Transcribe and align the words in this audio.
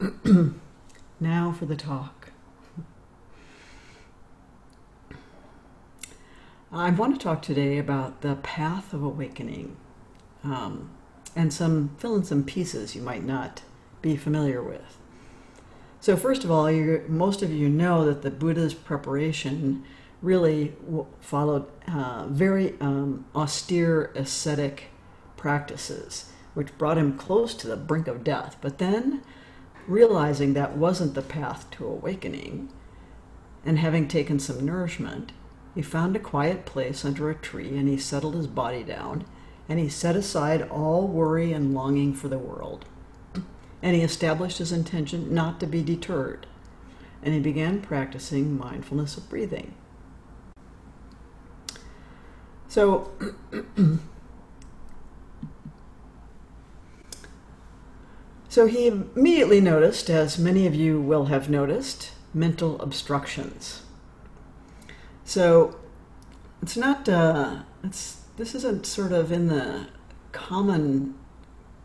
now 1.20 1.52
for 1.52 1.66
the 1.66 1.76
talk. 1.76 2.30
I 6.72 6.90
want 6.90 7.14
to 7.18 7.22
talk 7.22 7.42
today 7.42 7.78
about 7.78 8.20
the 8.20 8.34
path 8.36 8.92
of 8.92 9.02
awakening 9.02 9.76
um, 10.42 10.90
and 11.36 11.52
some 11.52 11.96
fill 11.98 12.16
in 12.16 12.24
some 12.24 12.44
pieces 12.44 12.94
you 12.94 13.02
might 13.02 13.24
not 13.24 13.62
be 14.02 14.16
familiar 14.16 14.62
with. 14.62 14.98
So, 16.00 16.16
first 16.16 16.44
of 16.44 16.50
all, 16.50 16.70
most 17.08 17.42
of 17.42 17.52
you 17.52 17.68
know 17.68 18.04
that 18.04 18.22
the 18.22 18.30
Buddha's 18.30 18.74
preparation 18.74 19.84
really 20.20 20.74
followed 21.20 21.66
uh, 21.86 22.26
very 22.28 22.74
um, 22.80 23.26
austere 23.34 24.12
ascetic 24.14 24.86
practices, 25.36 26.30
which 26.54 26.76
brought 26.78 26.98
him 26.98 27.16
close 27.16 27.54
to 27.54 27.68
the 27.68 27.76
brink 27.76 28.08
of 28.08 28.24
death. 28.24 28.56
But 28.60 28.78
then, 28.78 29.22
realizing 29.88 30.54
that 30.54 30.76
wasn't 30.76 31.14
the 31.14 31.22
path 31.22 31.68
to 31.72 31.86
awakening, 31.86 32.68
and 33.64 33.78
having 33.78 34.06
taken 34.06 34.38
some 34.38 34.64
nourishment, 34.64 35.32
he 35.74 35.82
found 35.82 36.14
a 36.14 36.20
quiet 36.20 36.64
place 36.64 37.04
under 37.04 37.30
a 37.30 37.34
tree 37.34 37.76
and 37.76 37.88
he 37.88 37.96
settled 37.96 38.34
his 38.34 38.46
body 38.46 38.82
down 38.82 39.24
and 39.68 39.78
he 39.78 39.88
set 39.88 40.16
aside 40.16 40.62
all 40.70 41.06
worry 41.06 41.52
and 41.52 41.74
longing 41.74 42.14
for 42.14 42.28
the 42.28 42.38
world. 42.38 42.84
And 43.82 43.94
he 43.94 44.02
established 44.02 44.58
his 44.58 44.72
intention 44.72 45.32
not 45.32 45.60
to 45.60 45.66
be 45.66 45.82
deterred. 45.82 46.46
And 47.22 47.34
he 47.34 47.40
began 47.40 47.80
practicing 47.80 48.56
mindfulness 48.56 49.16
of 49.16 49.28
breathing. 49.28 49.74
So, 52.68 53.12
so 58.58 58.66
he 58.66 58.88
immediately 58.88 59.60
noticed, 59.60 60.10
as 60.10 60.36
many 60.36 60.66
of 60.66 60.74
you 60.74 61.00
will 61.00 61.26
have 61.26 61.48
noticed, 61.48 62.10
mental 62.34 62.76
obstructions. 62.82 63.82
So 65.24 65.78
it's 66.60 66.76
not, 66.76 67.08
uh, 67.08 67.58
it's, 67.84 68.24
this 68.36 68.56
isn't 68.56 68.84
sort 68.84 69.12
of 69.12 69.30
in 69.30 69.46
the 69.46 69.86
common 70.32 71.14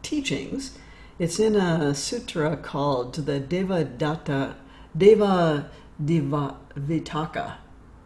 teachings. 0.02 0.76
It's 1.20 1.40
in 1.40 1.56
a 1.56 1.94
sutra 1.94 2.58
called 2.58 3.14
the 3.14 3.40
Devadatta, 3.40 4.56
Deva 4.98 5.70
Diva 6.04 6.58
Vitaka 6.76 7.58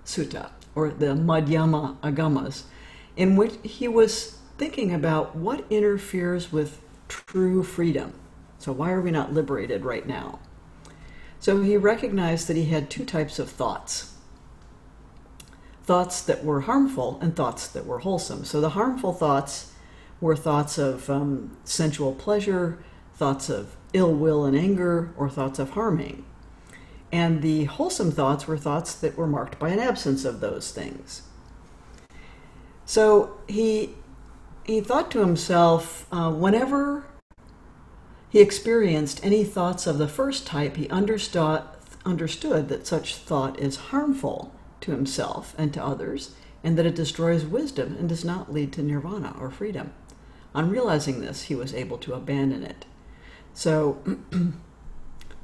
Sutta 0.04 0.50
or 0.76 0.90
the 0.90 1.16
Madhyama 1.16 1.96
Agamas, 2.02 2.64
in 3.16 3.38
which 3.38 3.54
he 3.64 3.88
was 3.88 4.40
thinking 4.58 4.94
about 4.94 5.38
what 5.38 5.64
interferes 5.70 6.52
with 6.52 6.82
true 7.08 7.64
freedom. 7.64 8.14
So, 8.60 8.72
why 8.72 8.92
are 8.92 9.02
we 9.02 9.12
not 9.12 9.34
liberated 9.34 9.86
right 9.86 10.06
now? 10.06 10.40
So, 11.40 11.62
he 11.62 11.78
recognized 11.78 12.48
that 12.48 12.58
he 12.58 12.66
had 12.66 12.90
two 12.90 13.06
types 13.06 13.40
of 13.40 13.50
thoughts 13.50 14.14
thoughts 15.84 16.22
that 16.22 16.44
were 16.44 16.62
harmful 16.62 17.18
and 17.22 17.34
thoughts 17.34 17.66
that 17.70 17.86
were 17.86 18.00
wholesome. 18.00 18.44
So, 18.44 18.60
the 18.60 18.72
harmful 18.72 19.14
thoughts 19.14 19.72
were 20.20 20.36
thoughts 20.36 20.78
of 20.78 21.10
um, 21.10 21.56
sensual 21.64 22.14
pleasure, 22.14 22.84
thoughts 23.16 23.50
of 23.50 23.76
ill 23.94 24.14
will 24.14 24.46
and 24.46 24.58
anger, 24.58 25.14
or 25.18 25.30
thoughts 25.30 25.60
of 25.60 25.72
harming. 25.72 26.26
And 27.12 27.42
the 27.42 27.66
wholesome 27.66 28.12
thoughts 28.12 28.48
were 28.48 28.58
thoughts 28.58 28.94
that 28.96 29.18
were 29.18 29.28
marked 29.28 29.60
by 29.60 29.70
an 29.70 29.80
absence 29.80 30.26
of 30.26 30.40
those 30.40 30.72
things. 30.72 31.22
So 32.86 33.38
he, 33.48 33.96
he 34.66 34.82
thought 34.82 35.10
to 35.12 35.20
himself, 35.20 36.06
uh, 36.12 36.32
whenever 36.32 37.06
he 38.30 38.40
experienced 38.40 39.24
any 39.24 39.44
thoughts 39.44 39.88
of 39.88 39.98
the 39.98 40.08
first 40.08 40.46
type, 40.46 40.76
he 40.76 40.90
understood, 40.90 41.64
understood 42.06 42.70
that 42.70 42.88
such 42.88 43.16
thought 43.16 43.60
is 43.60 43.76
harmful 43.78 44.54
to 44.82 44.92
himself 44.92 45.56
and 45.58 45.74
to 45.74 45.84
others, 45.84 46.36
and 46.64 46.78
that 46.78 46.86
it 46.86 46.96
destroys 46.96 47.46
wisdom 47.46 47.96
and 48.00 48.10
does 48.10 48.26
not 48.26 48.54
lead 48.54 48.74
to 48.74 48.84
nirvana 48.84 49.36
or 49.40 49.50
freedom. 49.50 49.94
On 50.54 50.70
realizing 50.70 51.22
this, 51.22 51.44
he 51.44 51.56
was 51.56 51.74
able 51.74 51.98
to 52.00 52.14
abandon 52.14 52.64
it. 52.64 52.86
So 53.54 54.02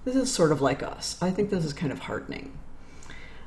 This 0.06 0.16
is 0.16 0.32
sort 0.32 0.52
of 0.52 0.62
like 0.62 0.84
us. 0.84 1.18
I 1.22 1.32
think 1.32 1.50
this 1.50 1.64
is 1.64 1.74
kind 1.74 1.92
of 1.92 2.00
heartening. 2.00 2.58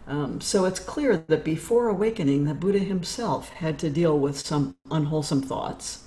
Um, 0.06 0.40
so 0.40 0.64
it's 0.64 0.80
clear 0.80 1.18
that 1.28 1.44
before 1.44 1.88
awakening, 1.88 2.44
the 2.44 2.54
Buddha 2.54 2.78
himself 2.78 3.50
had 3.50 3.78
to 3.80 3.90
deal 3.90 4.18
with 4.18 4.38
some 4.38 4.76
unwholesome 4.90 5.42
thoughts. 5.42 6.04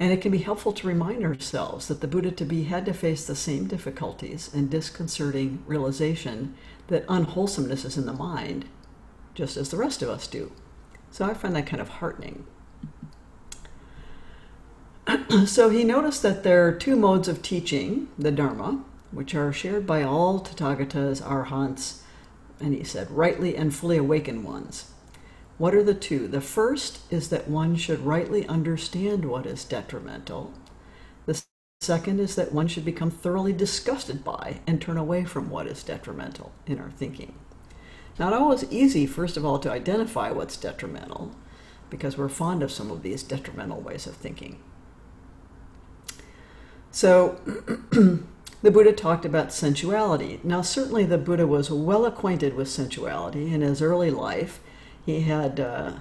And 0.00 0.12
it 0.12 0.20
can 0.20 0.30
be 0.30 0.38
helpful 0.38 0.72
to 0.72 0.86
remind 0.86 1.24
ourselves 1.24 1.88
that 1.88 2.00
the 2.00 2.06
Buddha 2.06 2.30
to 2.30 2.44
be 2.44 2.64
had 2.64 2.86
to 2.86 2.92
face 2.92 3.26
the 3.26 3.34
same 3.34 3.66
difficulties 3.66 4.50
and 4.54 4.70
disconcerting 4.70 5.62
realization 5.66 6.54
that 6.86 7.04
unwholesomeness 7.08 7.84
is 7.84 7.98
in 7.98 8.06
the 8.06 8.12
mind, 8.12 8.66
just 9.34 9.56
as 9.56 9.70
the 9.70 9.76
rest 9.76 10.02
of 10.02 10.08
us 10.08 10.26
do. 10.26 10.52
So 11.10 11.24
I 11.24 11.34
find 11.34 11.56
that 11.56 11.66
kind 11.66 11.80
of 11.80 11.88
heartening. 11.88 12.46
so 15.46 15.68
he 15.70 15.84
noticed 15.84 16.22
that 16.22 16.44
there 16.44 16.66
are 16.66 16.72
two 16.72 16.94
modes 16.94 17.28
of 17.28 17.42
teaching 17.42 18.08
the 18.18 18.30
Dharma 18.30 18.84
which 19.10 19.34
are 19.34 19.52
shared 19.52 19.86
by 19.86 20.02
all 20.02 20.40
Tathagatas, 20.40 21.22
Arhants, 21.22 22.02
and 22.60 22.74
he 22.74 22.84
said, 22.84 23.10
rightly 23.10 23.56
and 23.56 23.74
fully 23.74 23.96
awakened 23.96 24.44
ones. 24.44 24.90
What 25.58 25.74
are 25.74 25.82
the 25.82 25.94
two? 25.94 26.28
The 26.28 26.40
first 26.40 27.00
is 27.10 27.28
that 27.28 27.48
one 27.48 27.74
should 27.74 28.06
rightly 28.06 28.46
understand 28.46 29.24
what 29.24 29.44
is 29.44 29.64
detrimental. 29.64 30.54
The 31.26 31.42
second 31.80 32.20
is 32.20 32.36
that 32.36 32.52
one 32.52 32.68
should 32.68 32.84
become 32.84 33.10
thoroughly 33.10 33.52
disgusted 33.52 34.22
by 34.22 34.60
and 34.68 34.80
turn 34.80 34.96
away 34.96 35.24
from 35.24 35.50
what 35.50 35.66
is 35.66 35.82
detrimental 35.82 36.52
in 36.66 36.78
our 36.78 36.90
thinking. 36.90 37.34
Not 38.20 38.32
always 38.32 38.70
easy, 38.70 39.04
first 39.06 39.36
of 39.36 39.44
all, 39.44 39.58
to 39.58 39.70
identify 39.70 40.30
what's 40.30 40.56
detrimental, 40.56 41.34
because 41.90 42.16
we're 42.16 42.28
fond 42.28 42.62
of 42.62 42.70
some 42.70 42.90
of 42.90 43.02
these 43.02 43.24
detrimental 43.24 43.80
ways 43.80 44.06
of 44.06 44.14
thinking. 44.14 44.60
So, 46.92 47.40
the 48.62 48.70
Buddha 48.70 48.92
talked 48.92 49.24
about 49.24 49.52
sensuality. 49.52 50.40
Now, 50.42 50.62
certainly 50.62 51.04
the 51.04 51.18
Buddha 51.18 51.46
was 51.46 51.70
well 51.70 52.06
acquainted 52.06 52.54
with 52.54 52.68
sensuality 52.68 53.52
in 53.52 53.60
his 53.60 53.82
early 53.82 54.10
life. 54.10 54.60
He 55.08 55.20
had 55.20 55.58
uh, 55.58 55.92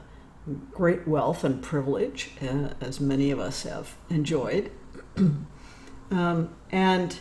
great 0.72 1.08
wealth 1.08 1.46
and 1.46 1.64
privilege, 1.64 2.32
uh, 2.42 2.72
as 2.82 3.00
many 3.00 3.32
of 3.32 3.40
us 3.40 3.64
have 3.64 3.96
enjoyed. 4.10 4.70
um, 6.12 6.54
and 6.74 7.18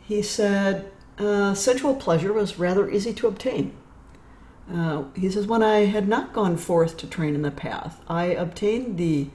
he 0.00 0.22
said 0.22 0.90
uh, 1.18 1.52
sensual 1.52 1.96
pleasure 1.96 2.32
was 2.32 2.58
rather 2.58 2.88
easy 2.88 3.12
to 3.12 3.26
obtain. 3.26 3.76
Uh, 4.72 5.04
he 5.14 5.30
says, 5.30 5.46
When 5.46 5.62
I 5.62 5.80
had 5.84 6.08
not 6.08 6.32
gone 6.32 6.56
forth 6.56 6.96
to 6.96 7.06
train 7.06 7.34
in 7.34 7.42
the 7.42 7.50
path, 7.50 8.00
I 8.08 8.28
obtained 8.28 8.96
the 8.96 9.28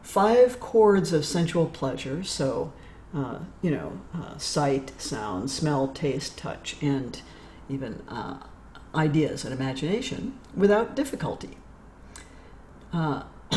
five 0.00 0.58
cords 0.58 1.12
of 1.12 1.26
sensual 1.26 1.66
pleasure, 1.66 2.24
so 2.24 2.72
uh, 3.14 3.40
you 3.60 3.70
know, 3.70 4.00
uh, 4.14 4.38
sight, 4.38 4.98
sound, 4.98 5.50
smell, 5.50 5.88
taste, 5.88 6.38
touch, 6.38 6.78
and 6.80 7.20
even 7.68 8.02
ideas 8.94 9.44
and 9.44 9.54
imagination 9.54 10.38
without 10.54 10.96
difficulty. 10.96 11.56
Uh, 12.92 13.22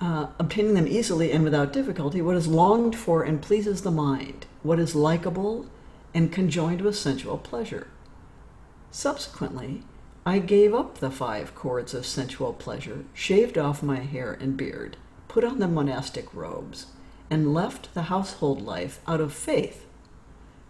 uh, 0.00 0.26
obtaining 0.38 0.74
them 0.74 0.86
easily 0.86 1.32
and 1.32 1.44
without 1.44 1.72
difficulty, 1.72 2.20
what 2.20 2.36
is 2.36 2.46
longed 2.46 2.96
for 2.96 3.22
and 3.22 3.42
pleases 3.42 3.82
the 3.82 3.90
mind, 3.90 4.46
what 4.62 4.78
is 4.78 4.94
likable 4.94 5.66
and 6.14 6.32
conjoined 6.32 6.80
with 6.80 6.96
sensual 6.96 7.38
pleasure. 7.38 7.88
Subsequently, 8.90 9.82
I 10.24 10.38
gave 10.38 10.74
up 10.74 10.98
the 10.98 11.10
five 11.10 11.54
cords 11.54 11.94
of 11.94 12.06
sensual 12.06 12.52
pleasure, 12.52 13.04
shaved 13.14 13.56
off 13.56 13.82
my 13.82 14.00
hair 14.00 14.32
and 14.40 14.56
beard, 14.56 14.96
put 15.28 15.44
on 15.44 15.58
the 15.58 15.68
monastic 15.68 16.32
robes, 16.34 16.86
and 17.30 17.54
left 17.54 17.92
the 17.94 18.04
household 18.04 18.62
life 18.62 19.00
out 19.06 19.20
of 19.20 19.32
faith 19.32 19.86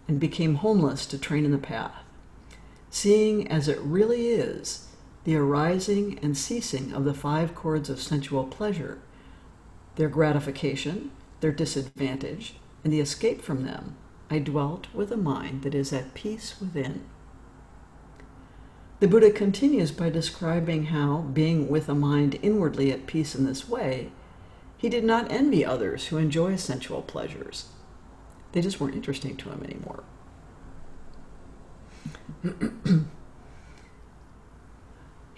and 0.07 0.19
became 0.19 0.55
homeless 0.55 1.05
to 1.07 1.17
train 1.17 1.45
in 1.45 1.51
the 1.51 1.57
path, 1.57 2.03
seeing 2.89 3.47
as 3.47 3.67
it 3.67 3.79
really 3.79 4.29
is 4.29 4.87
the 5.23 5.35
arising 5.35 6.17
and 6.21 6.37
ceasing 6.37 6.93
of 6.93 7.03
the 7.03 7.13
five 7.13 7.53
cords 7.53 7.89
of 7.89 8.01
sensual 8.01 8.45
pleasure, 8.45 8.97
their 9.95 10.07
gratification, 10.07 11.11
their 11.41 11.51
disadvantage, 11.51 12.55
and 12.83 12.93
the 12.93 13.01
escape 13.01 13.41
from 13.41 13.65
them, 13.65 13.97
I 14.29 14.39
dwelt 14.39 14.87
with 14.93 15.11
a 15.11 15.17
mind 15.17 15.63
that 15.63 15.75
is 15.75 15.91
at 15.91 16.13
peace 16.13 16.55
within. 16.61 17.03
The 18.99 19.07
Buddha 19.07 19.31
continues 19.31 19.91
by 19.91 20.09
describing 20.09 20.85
how, 20.85 21.17
being 21.33 21.67
with 21.67 21.89
a 21.89 21.93
mind 21.93 22.39
inwardly 22.41 22.91
at 22.91 23.05
peace 23.05 23.35
in 23.35 23.45
this 23.45 23.67
way, 23.67 24.11
he 24.77 24.89
did 24.89 25.03
not 25.03 25.31
envy 25.31 25.65
others 25.65 26.07
who 26.07 26.17
enjoy 26.17 26.55
sensual 26.55 27.01
pleasures. 27.01 27.65
They 28.53 28.61
just 28.61 28.79
weren't 28.79 28.95
interesting 28.95 29.35
to 29.37 29.49
him 29.49 29.61
anymore. 29.63 30.03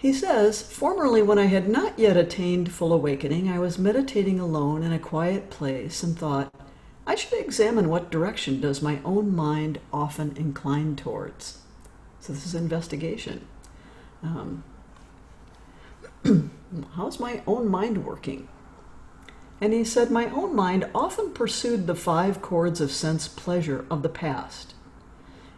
He 0.00 0.14
says, 0.14 0.62
Formerly, 0.62 1.20
when 1.20 1.38
I 1.38 1.44
had 1.44 1.68
not 1.68 1.98
yet 1.98 2.16
attained 2.16 2.72
full 2.72 2.90
awakening, 2.90 3.50
I 3.50 3.58
was 3.58 3.78
meditating 3.78 4.40
alone 4.40 4.82
in 4.82 4.94
a 4.94 4.98
quiet 4.98 5.50
place 5.50 6.02
and 6.02 6.18
thought, 6.18 6.54
I 7.06 7.14
should 7.14 7.38
examine 7.38 7.90
what 7.90 8.10
direction 8.10 8.62
does 8.62 8.80
my 8.80 9.00
own 9.04 9.36
mind 9.36 9.78
often 9.92 10.34
incline 10.38 10.96
towards. 10.96 11.58
So 12.18 12.32
this 12.32 12.46
is 12.46 12.54
investigation. 12.54 13.46
Um, 14.22 14.64
how's 16.94 17.20
my 17.20 17.42
own 17.46 17.68
mind 17.68 18.06
working? 18.06 18.48
And 19.60 19.74
he 19.74 19.84
said, 19.84 20.10
My 20.10 20.30
own 20.30 20.56
mind 20.56 20.88
often 20.94 21.34
pursued 21.34 21.86
the 21.86 21.94
five 21.94 22.40
cords 22.40 22.80
of 22.80 22.90
sense 22.90 23.28
pleasure 23.28 23.84
of 23.90 24.02
the 24.02 24.08
past. 24.08 24.72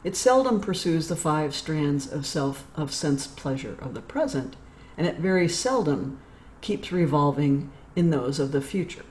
It 0.05 0.17
seldom 0.17 0.61
pursues 0.61 1.09
the 1.09 1.17
five 1.17 1.55
strands 1.55 2.11
of 2.11 2.27
self 2.27 2.67
of 2.75 2.93
sense 2.93 3.27
pleasure 3.27 3.77
of 3.81 3.95
the 3.95 4.01
present, 4.01 4.57
and 4.97 5.07
it 5.07 5.19
very 5.19 5.49
seldom 5.49 6.19
keeps 6.61 6.91
revolving 6.91 7.71
in 7.95 8.11
those 8.11 8.39
of 8.39 8.53
the 8.53 8.61
future. 8.61 9.05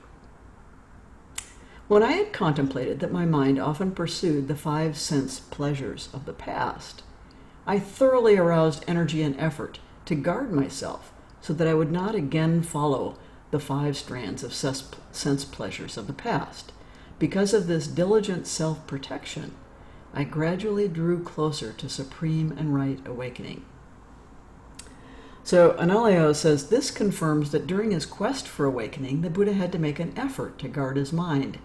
When 1.88 2.02
I 2.02 2.12
had 2.12 2.32
contemplated 2.32 3.00
that 3.00 3.12
my 3.12 3.24
mind 3.24 3.58
often 3.58 3.92
pursued 3.92 4.48
the 4.48 4.56
five 4.56 4.96
sense 4.96 5.40
pleasures 5.40 6.08
of 6.12 6.26
the 6.26 6.32
past, 6.32 7.02
I 7.66 7.78
thoroughly 7.78 8.36
aroused 8.36 8.84
energy 8.86 9.22
and 9.22 9.38
effort 9.38 9.78
to 10.06 10.14
guard 10.14 10.52
myself 10.52 11.12
so 11.40 11.52
that 11.52 11.68
I 11.68 11.74
would 11.74 11.92
not 11.92 12.14
again 12.14 12.62
follow 12.62 13.16
the 13.50 13.60
five 13.60 13.96
strands 13.96 14.42
of 14.42 14.54
sense 14.54 15.44
pleasures 15.44 15.96
of 15.96 16.06
the 16.06 16.12
past. 16.12 16.72
Because 17.18 17.52
of 17.52 17.66
this 17.66 17.86
diligent 17.86 18.46
self 18.46 18.86
protection, 18.86 19.54
I 20.14 20.24
gradually 20.24 20.88
drew 20.88 21.22
closer 21.22 21.72
to 21.72 21.88
supreme 21.88 22.52
and 22.52 22.74
right 22.74 23.00
awakening. 23.06 23.64
So 25.44 25.72
Analayo 25.72 26.34
says 26.34 26.68
this 26.68 26.90
confirms 26.90 27.50
that 27.50 27.66
during 27.66 27.90
his 27.90 28.06
quest 28.06 28.46
for 28.46 28.64
awakening, 28.64 29.22
the 29.22 29.30
Buddha 29.30 29.54
had 29.54 29.72
to 29.72 29.78
make 29.78 29.98
an 29.98 30.12
effort 30.16 30.58
to 30.60 30.68
guard 30.68 30.96
his 30.96 31.12
mind 31.12 31.58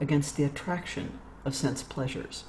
against 0.00 0.36
the 0.36 0.44
attraction 0.44 1.18
of 1.44 1.54
sense 1.54 1.82
pleasures. 1.82 2.44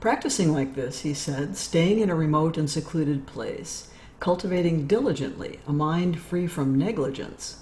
Practicing 0.00 0.52
like 0.52 0.74
this, 0.74 1.00
he 1.00 1.12
said, 1.12 1.56
staying 1.56 1.98
in 1.98 2.10
a 2.10 2.14
remote 2.14 2.56
and 2.56 2.70
secluded 2.70 3.26
place, 3.26 3.90
cultivating 4.20 4.86
diligently 4.86 5.60
a 5.66 5.72
mind 5.72 6.20
free 6.20 6.46
from 6.46 6.78
negligence, 6.78 7.58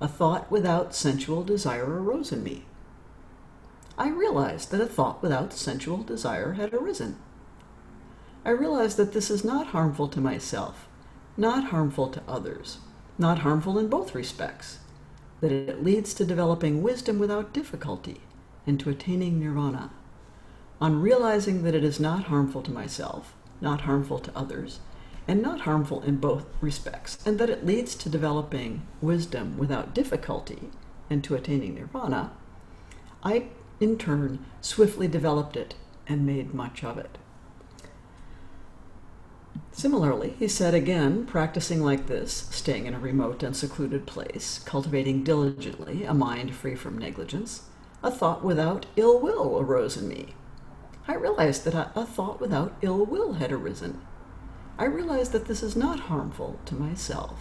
a 0.00 0.08
thought 0.08 0.50
without 0.50 0.94
sensual 0.94 1.42
desire 1.42 1.84
arose 1.84 2.32
in 2.32 2.42
me. 2.42 2.64
I 3.96 4.08
realized 4.08 4.70
that 4.70 4.80
a 4.80 4.86
thought 4.86 5.22
without 5.22 5.52
sensual 5.52 6.02
desire 6.02 6.54
had 6.54 6.74
arisen. 6.74 7.16
I 8.44 8.50
realized 8.50 8.96
that 8.96 9.12
this 9.12 9.30
is 9.30 9.44
not 9.44 9.68
harmful 9.68 10.08
to 10.08 10.20
myself, 10.20 10.88
not 11.36 11.64
harmful 11.64 12.08
to 12.08 12.22
others, 12.26 12.78
not 13.18 13.40
harmful 13.40 13.78
in 13.78 13.88
both 13.88 14.14
respects, 14.14 14.80
that 15.40 15.52
it 15.52 15.84
leads 15.84 16.12
to 16.14 16.24
developing 16.24 16.82
wisdom 16.82 17.18
without 17.18 17.52
difficulty 17.52 18.20
and 18.66 18.80
to 18.80 18.90
attaining 18.90 19.38
nirvana. 19.38 19.90
On 20.80 21.00
realizing 21.00 21.62
that 21.62 21.74
it 21.74 21.84
is 21.84 22.00
not 22.00 22.24
harmful 22.24 22.62
to 22.62 22.72
myself, 22.72 23.34
not 23.60 23.82
harmful 23.82 24.18
to 24.18 24.36
others, 24.36 24.80
and 25.28 25.40
not 25.40 25.60
harmful 25.62 26.02
in 26.02 26.16
both 26.16 26.46
respects, 26.60 27.18
and 27.24 27.38
that 27.38 27.48
it 27.48 27.64
leads 27.64 27.94
to 27.94 28.08
developing 28.08 28.82
wisdom 29.00 29.56
without 29.56 29.94
difficulty 29.94 30.70
and 31.08 31.22
to 31.24 31.34
attaining 31.34 31.74
nirvana, 31.74 32.32
I 33.22 33.48
in 33.80 33.98
turn, 33.98 34.44
swiftly 34.60 35.08
developed 35.08 35.56
it 35.56 35.74
and 36.06 36.26
made 36.26 36.54
much 36.54 36.84
of 36.84 36.98
it. 36.98 37.18
Similarly, 39.72 40.36
he 40.38 40.46
said 40.46 40.72
again, 40.72 41.26
practicing 41.26 41.82
like 41.82 42.06
this, 42.06 42.48
staying 42.50 42.86
in 42.86 42.94
a 42.94 42.98
remote 43.00 43.42
and 43.42 43.56
secluded 43.56 44.06
place, 44.06 44.60
cultivating 44.64 45.24
diligently 45.24 46.04
a 46.04 46.14
mind 46.14 46.54
free 46.54 46.76
from 46.76 46.96
negligence, 46.96 47.62
a 48.02 48.10
thought 48.10 48.44
without 48.44 48.86
ill 48.96 49.18
will 49.18 49.58
arose 49.58 49.96
in 49.96 50.08
me. 50.08 50.34
I 51.08 51.14
realized 51.14 51.64
that 51.64 51.74
a, 51.74 52.06
thought 52.06 52.40
without 52.40 52.74
ill 52.82 53.04
will 53.04 53.34
had 53.34 53.50
arisen. 53.50 54.00
I 54.78 54.84
realized 54.84 55.32
that 55.32 55.46
this 55.46 55.62
is 55.62 55.76
not 55.76 56.00
harmful 56.00 56.60
to 56.66 56.74
myself, 56.74 57.38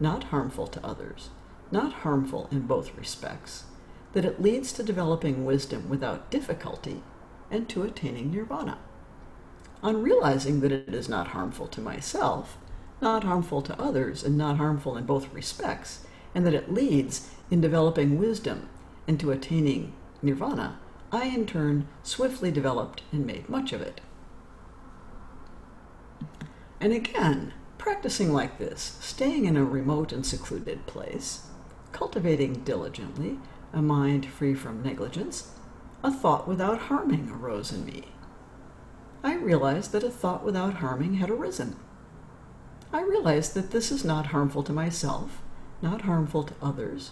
not 0.00 0.24
harmful 0.24 0.66
to 0.68 0.84
others, 0.84 1.30
not 1.70 1.92
harmful 1.92 2.48
in 2.50 2.66
both 2.66 2.96
respects, 2.96 3.64
that 4.16 4.24
it 4.24 4.40
leads 4.40 4.72
to 4.72 4.82
developing 4.82 5.44
wisdom 5.44 5.90
without 5.90 6.30
difficulty 6.30 7.02
and 7.50 7.68
to 7.68 7.82
attaining 7.82 8.32
nirvana. 8.32 8.78
On 9.82 10.02
realizing 10.02 10.60
that 10.60 10.72
it 10.72 10.94
is 10.94 11.06
not 11.06 11.28
harmful 11.28 11.66
to 11.66 11.82
myself, 11.82 12.56
not 13.02 13.24
harmful 13.24 13.60
to 13.60 13.78
others, 13.78 14.24
and 14.24 14.38
not 14.38 14.56
harmful 14.56 14.96
in 14.96 15.04
both 15.04 15.30
respects, 15.34 16.06
and 16.34 16.46
that 16.46 16.54
it 16.54 16.72
leads 16.72 17.28
in 17.50 17.60
developing 17.60 18.18
wisdom 18.18 18.70
and 19.06 19.20
to 19.20 19.32
attaining 19.32 19.92
nirvana, 20.22 20.78
I 21.12 21.26
in 21.26 21.44
turn 21.44 21.86
swiftly 22.02 22.50
developed 22.50 23.02
and 23.12 23.26
made 23.26 23.50
much 23.50 23.74
of 23.74 23.82
it. 23.82 24.00
And 26.80 26.94
again, 26.94 27.52
practicing 27.76 28.32
like 28.32 28.56
this, 28.56 28.96
staying 28.98 29.44
in 29.44 29.58
a 29.58 29.64
remote 29.66 30.10
and 30.10 30.24
secluded 30.24 30.86
place, 30.86 31.48
cultivating 31.92 32.64
diligently, 32.64 33.40
a 33.76 33.82
mind 33.82 34.24
free 34.24 34.54
from 34.54 34.82
negligence, 34.82 35.50
a 36.02 36.10
thought 36.10 36.48
without 36.48 36.78
harming 36.78 37.30
arose 37.30 37.70
in 37.70 37.84
me. 37.84 38.04
I 39.22 39.34
realized 39.34 39.92
that 39.92 40.02
a 40.02 40.10
thought 40.10 40.42
without 40.42 40.74
harming 40.74 41.14
had 41.14 41.28
arisen. 41.28 41.76
I 42.90 43.02
realized 43.02 43.52
that 43.52 43.72
this 43.72 43.92
is 43.92 44.02
not 44.02 44.28
harmful 44.28 44.62
to 44.62 44.72
myself, 44.72 45.42
not 45.82 46.02
harmful 46.02 46.44
to 46.44 46.54
others, 46.62 47.10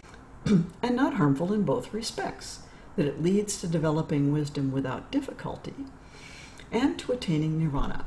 and 0.44 0.96
not 0.96 1.14
harmful 1.14 1.52
in 1.52 1.62
both 1.62 1.94
respects, 1.94 2.62
that 2.96 3.06
it 3.06 3.22
leads 3.22 3.60
to 3.60 3.68
developing 3.68 4.32
wisdom 4.32 4.72
without 4.72 5.12
difficulty 5.12 5.74
and 6.72 6.98
to 6.98 7.12
attaining 7.12 7.56
nirvana. 7.56 8.04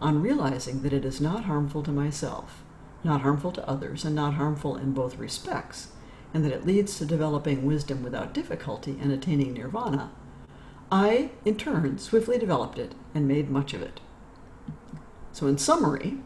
On 0.00 0.22
realizing 0.22 0.80
that 0.80 0.94
it 0.94 1.04
is 1.04 1.20
not 1.20 1.44
harmful 1.44 1.82
to 1.82 1.92
myself, 1.92 2.62
not 3.04 3.20
harmful 3.20 3.52
to 3.52 3.68
others, 3.68 4.06
and 4.06 4.14
not 4.14 4.34
harmful 4.34 4.76
in 4.76 4.92
both 4.92 5.18
respects, 5.18 5.88
and 6.36 6.44
that 6.44 6.52
it 6.52 6.66
leads 6.66 6.98
to 6.98 7.06
developing 7.06 7.64
wisdom 7.64 8.02
without 8.02 8.34
difficulty 8.34 8.98
and 9.00 9.10
attaining 9.10 9.54
nirvana, 9.54 10.10
I, 10.92 11.30
in 11.46 11.56
turn, 11.56 11.96
swiftly 11.96 12.36
developed 12.36 12.78
it 12.78 12.94
and 13.14 13.26
made 13.26 13.48
much 13.48 13.72
of 13.72 13.80
it. 13.80 14.00
So, 15.32 15.46
in 15.46 15.56
summary, 15.56 16.18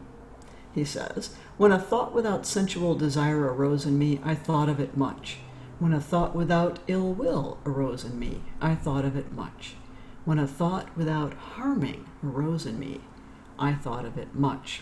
he 0.75 0.83
says, 0.83 1.33
when 1.55 1.71
a 1.71 1.79
thought 1.79 2.13
without 2.13 2.45
sensual 2.45 2.93
desire 2.93 3.53
arose 3.53 3.85
in 3.85 3.97
me, 3.97 4.19
I 4.21 4.35
thought 4.35 4.67
of 4.67 4.81
it 4.81 4.97
much. 4.97 5.37
When 5.79 5.93
a 5.93 6.01
thought 6.01 6.35
without 6.35 6.79
ill 6.87 7.13
will 7.13 7.59
arose 7.65 8.03
in 8.03 8.19
me, 8.19 8.41
I 8.59 8.75
thought 8.75 9.05
of 9.05 9.15
it 9.15 9.31
much. 9.31 9.75
When 10.25 10.39
a 10.39 10.45
thought 10.45 10.89
without 10.97 11.35
harming 11.35 12.05
arose 12.21 12.65
in 12.65 12.77
me, 12.77 12.99
I 13.57 13.75
thought 13.75 14.03
of 14.03 14.17
it 14.17 14.35
much. 14.35 14.81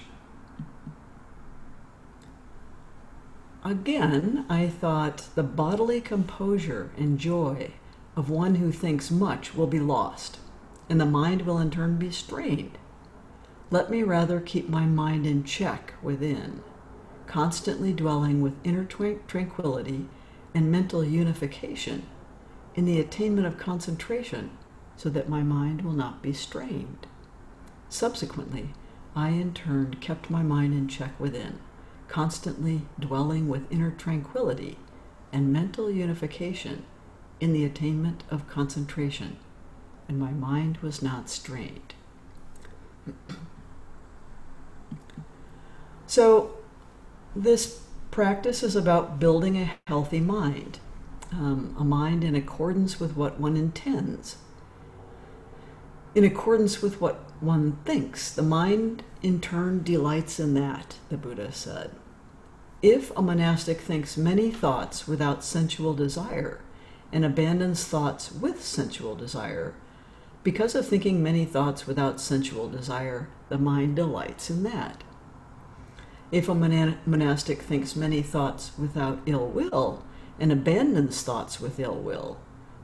Again, 3.63 4.45
I 4.47 4.69
thought 4.69 5.27
the 5.35 5.43
bodily 5.43 5.99
composure 5.99 6.91
and 6.97 7.19
joy 7.19 7.71
of 8.15 8.29
one 8.29 8.55
who 8.55 8.71
thinks 8.71 9.11
much 9.11 9.53
will 9.53 9.67
be 9.67 9.81
lost, 9.81 10.39
and 10.89 10.99
the 10.99 11.05
mind 11.05 11.41
will 11.41 11.57
in 11.57 11.69
turn 11.69 11.97
be 11.97 12.09
strained. 12.09 12.77
Let 13.69 13.91
me 13.91 14.01
rather 14.01 14.39
keep 14.39 14.69
my 14.69 14.85
mind 14.85 15.25
in 15.25 15.43
check 15.43 15.93
within, 16.01 16.61
constantly 17.27 17.91
dwelling 17.91 18.41
with 18.41 18.55
inner 18.63 18.85
tranquility 18.85 20.07
and 20.55 20.71
mental 20.71 21.03
unification 21.03 22.03
in 22.75 22.85
the 22.85 22.99
attainment 22.99 23.45
of 23.45 23.57
concentration 23.57 24.51
so 24.95 25.09
that 25.09 25.27
my 25.27 25.43
mind 25.43 25.81
will 25.81 25.91
not 25.91 26.21
be 26.21 26.31
strained. 26.31 27.07
Subsequently, 27.89 28.69
I 29.17 29.29
in 29.29 29.53
turn 29.53 29.95
kept 29.95 30.29
my 30.29 30.43
mind 30.43 30.73
in 30.73 30.87
check 30.87 31.19
within 31.19 31.59
constantly 32.09 32.81
dwelling 32.99 33.47
with 33.47 33.71
inner 33.71 33.91
tranquility 33.91 34.77
and 35.31 35.53
mental 35.53 35.89
unification 35.89 36.83
in 37.39 37.53
the 37.53 37.63
attainment 37.63 38.23
of 38.29 38.49
concentration, 38.49 39.37
and 40.07 40.19
my 40.19 40.31
mind 40.31 40.77
was 40.79 41.01
not 41.01 41.29
strained. 41.29 41.93
so, 46.07 46.57
this 47.35 47.83
practice 48.11 48.63
is 48.63 48.75
about 48.75 49.19
building 49.19 49.55
a 49.55 49.77
healthy 49.87 50.19
mind, 50.19 50.79
um, 51.31 51.75
a 51.79 51.83
mind 51.85 52.23
in 52.23 52.35
accordance 52.35 52.99
with 52.99 53.15
what 53.15 53.39
one 53.39 53.55
intends, 53.55 54.37
in 56.15 56.23
accordance 56.23 56.81
with 56.81 56.99
what 56.99 57.23
one 57.39 57.77
thinks. 57.85 58.31
The 58.31 58.41
mind, 58.41 59.03
in 59.21 59.39
turn, 59.39 59.83
delights 59.83 60.39
in 60.39 60.53
that, 60.55 60.95
the 61.09 61.17
Buddha 61.17 61.51
said. 61.51 61.91
If 62.81 63.11
a 63.15 63.21
monastic 63.21 63.79
thinks 63.79 64.17
many 64.17 64.51
thoughts 64.51 65.07
without 65.07 65.43
sensual 65.43 65.93
desire 65.93 66.61
and 67.11 67.25
abandons 67.25 67.85
thoughts 67.85 68.31
with 68.31 68.63
sensual 68.63 69.15
desire, 69.15 69.73
because 70.43 70.75
of 70.75 70.87
thinking 70.87 71.21
many 71.21 71.43
thoughts 71.43 71.85
without 71.85 72.21
sensual 72.21 72.69
desire, 72.69 73.27
the 73.49 73.57
mind 73.57 73.95
delights 73.97 74.49
in 74.49 74.63
that. 74.63 75.03
If 76.31 76.47
a 76.47 76.55
monastic 76.55 77.61
thinks 77.61 77.95
many 77.95 78.21
thoughts 78.21 78.71
without 78.77 79.19
ill 79.25 79.47
will 79.47 80.03
and 80.39 80.51
abandons 80.51 81.21
thoughts 81.21 81.59
with 81.59 81.79
ill 81.79 81.95
will. 81.95 82.39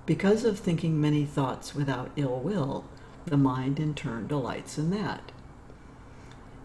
Because 0.05 0.43
of 0.43 0.59
thinking 0.59 0.99
many 0.99 1.25
thoughts 1.25 1.73
without 1.73 2.11
ill 2.15 2.39
will, 2.39 2.85
the 3.25 3.37
mind 3.37 3.79
in 3.79 3.93
turn 3.93 4.27
delights 4.27 4.77
in 4.77 4.91
that. 4.91 5.31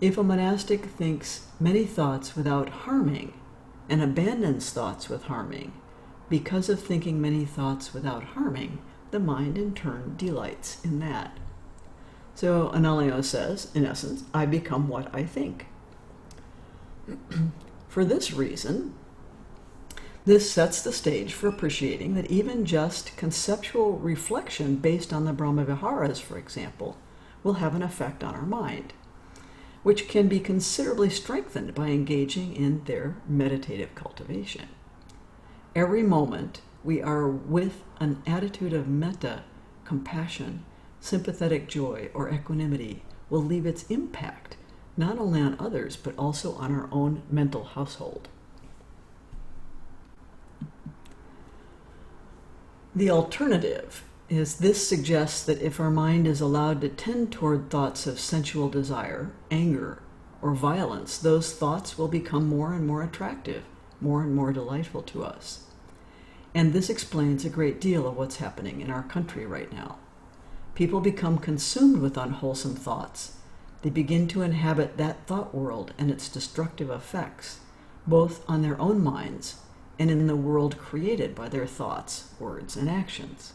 If 0.01 0.17
a 0.17 0.23
monastic 0.23 0.87
thinks 0.87 1.47
many 1.59 1.85
thoughts 1.85 2.35
without 2.35 2.69
harming 2.71 3.35
and 3.89 4.03
abandons 4.03 4.71
thoughts 4.71 5.09
with 5.09 5.25
harming, 5.25 5.73
because 6.29 6.69
of 6.69 6.81
thinking 6.81 7.21
many 7.21 7.45
thoughts 7.45 7.93
without 7.93 8.23
harming, 8.23 8.79
the 9.11 9.19
mind 9.19 9.59
in 9.59 9.75
turn 9.75 10.15
delights 10.17 10.83
in 10.85 11.01
that. 11.01 11.37
So 12.35 12.71
Analayo 12.71 13.23
says, 13.23 13.71
in 13.75 13.85
essence, 13.85 14.25
I 14.33 14.47
become 14.47 14.89
what 14.89 15.15
I 15.15 15.25
think. 15.25 15.67
for 17.89 18.05
this 18.05 18.33
reason, 18.33 18.95
this 20.27 20.51
sets 20.51 20.83
the 20.83 20.93
stage 20.93 21.33
for 21.33 21.49
appreciating 21.49 22.15
that 22.15 22.31
even 22.31 22.67
just 22.67 23.17
conceptual 23.17 23.99
reflection 23.99 24.77
based 24.77 25.13
on 25.13 25.25
the 25.25 25.33
Brahmaviharas, 25.33 26.21
for 26.21 26.37
example, 26.37 26.99
will 27.43 27.55
have 27.55 27.75
an 27.75 27.83
effect 27.83 28.23
on 28.23 28.35
our 28.35 28.47
mind, 28.47 28.93
which 29.83 30.09
can 30.09 30.29
be 30.29 30.39
considerably 30.39 31.09
strengthened 31.09 31.75
by 31.75 31.89
engaging 31.89 32.55
in 32.55 32.85
their 32.85 33.17
meditative 33.27 33.95
cultivation. 33.95 34.69
Every 35.75 36.03
moment 36.03 36.61
we 36.85 37.01
are 37.01 37.29
with 37.29 37.83
an 37.99 38.23
attitude 38.27 38.75
of 38.75 38.89
metta, 38.89 39.45
compassion, 39.85 40.65
sympathetic 41.01 41.67
joy, 41.69 42.11
or 42.13 42.31
equanimity 42.31 43.03
will 43.31 43.43
leave 43.43 43.65
its 43.65 43.85
impact 43.85 44.57
not 44.97 45.19
only 45.19 45.41
on 45.41 45.57
others 45.59 45.97
but 45.97 46.17
also 46.19 46.55
on 46.55 46.75
our 46.75 46.89
own 46.93 47.23
mental 47.31 47.65
household. 47.65 48.29
The 52.95 53.11
alternative 53.11 54.03
is 54.29 54.57
this 54.57 54.89
suggests 54.89 55.45
that 55.45 55.63
if 55.63 55.79
our 55.79 55.93
mind 55.93 56.27
is 56.27 56.41
allowed 56.41 56.81
to 56.81 56.89
tend 56.89 57.31
toward 57.31 57.71
thoughts 57.71 58.09
of 58.09 58.19
sensual 58.19 58.69
desire, 58.69 59.31
anger, 59.49 60.03
or 60.43 60.55
violence, 60.55 61.17
those 61.17 61.53
thoughts 61.53 61.97
will 61.97 62.09
become 62.09 62.49
more 62.49 62.73
and 62.73 62.85
more 62.85 63.03
attractive, 63.05 63.63
more 64.01 64.23
and 64.23 64.35
more 64.35 64.53
delightful 64.53 65.03
to 65.03 65.23
us. 65.23 65.67
And 66.53 66.73
this 66.73 66.91
explains 66.91 67.45
a 67.45 67.49
great 67.49 67.81
deal 67.81 68.09
of 68.09 68.17
what's 68.17 68.37
happening 68.39 68.81
in 68.81 68.91
our 68.91 69.05
country 69.05 69.47
right 69.47 69.73
now. 69.73 69.99
People 70.75 71.01
become 71.01 71.39
consumed 71.39 71.99
with 71.99 72.17
unwholesome 72.17 72.75
thoughts. 72.75 73.37
They 73.83 73.91
begin 73.91 74.27
to 74.29 74.43
inhabit 74.43 74.97
that 74.97 75.29
thought 75.29 75.55
world 75.55 75.95
and 75.97 76.11
its 76.11 76.29
destructive 76.29 76.91
effects, 76.91 77.61
both 78.05 78.45
on 78.49 78.63
their 78.63 78.81
own 78.81 79.01
minds 79.01 79.59
and 80.01 80.11
in 80.11 80.27
the 80.27 80.35
world 80.35 80.79
created 80.79 81.35
by 81.35 81.47
their 81.47 81.67
thoughts, 81.67 82.33
words, 82.41 82.75
and 82.75 82.89
actions. 82.89 83.53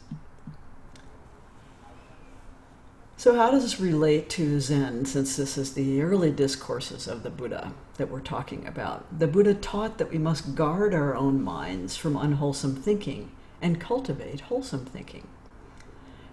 So, 3.17 3.35
how 3.35 3.49
does 3.49 3.63
this 3.63 3.79
relate 3.79 4.29
to 4.31 4.59
Zen, 4.59 5.05
since 5.05 5.35
this 5.35 5.57
is 5.57 5.73
the 5.73 6.03
early 6.03 6.29
discourses 6.29 7.07
of 7.07 7.23
the 7.23 7.31
Buddha 7.31 7.73
that 7.97 8.11
we're 8.11 8.19
talking 8.19 8.67
about? 8.67 9.17
The 9.17 9.25
Buddha 9.25 9.55
taught 9.55 9.97
that 9.97 10.11
we 10.11 10.19
must 10.19 10.53
guard 10.53 10.93
our 10.93 11.15
own 11.15 11.43
minds 11.43 11.97
from 11.97 12.15
unwholesome 12.15 12.75
thinking 12.75 13.31
and 13.59 13.81
cultivate 13.81 14.41
wholesome 14.41 14.85
thinking. 14.85 15.27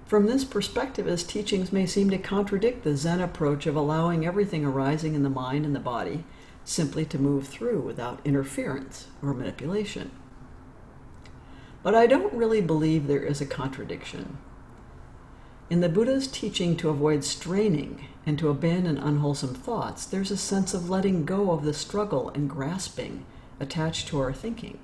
From 0.04 0.26
this 0.26 0.45
perspective, 0.45 1.07
his 1.07 1.25
teachings 1.25 1.73
may 1.73 1.87
seem 1.87 2.11
to 2.11 2.19
contradict 2.19 2.85
the 2.85 2.99
Zen 2.99 3.23
approach 3.23 3.66
of 3.66 3.76
allowing 3.76 4.26
everything 4.26 4.62
arising 4.62 5.14
in 5.14 5.23
the 5.23 5.31
mind 5.31 5.64
and 5.64 5.75
the 5.75 5.81
body 5.81 6.25
simply 6.64 7.04
to 7.07 7.19
move 7.19 7.49
through 7.49 7.81
without 7.81 8.21
interference 8.25 9.09
or 9.23 9.35
manipulation. 9.35 10.11
But 11.83 11.95
I 11.95 12.07
don't 12.07 12.33
really 12.33 12.61
believe 12.61 13.07
there 13.07 13.23
is 13.23 13.40
a 13.40 13.47
contradiction. 13.47 14.38
In 15.69 15.81
the 15.81 15.88
Buddha's 15.88 16.28
teaching 16.28 16.76
to 16.76 16.90
avoid 16.90 17.25
straining 17.25 18.07
and 18.26 18.38
to 18.38 18.50
abandon 18.50 18.99
unwholesome 18.99 19.54
thoughts, 19.54 20.04
there's 20.04 20.31
a 20.31 20.37
sense 20.37 20.75
of 20.75 20.90
letting 20.90 21.25
go 21.25 21.50
of 21.50 21.64
the 21.64 21.75
struggle 21.75 22.28
and 22.31 22.49
grasping 22.49 23.25
attached 23.59 24.07
to 24.09 24.21
our 24.21 24.33
thinking. 24.33 24.78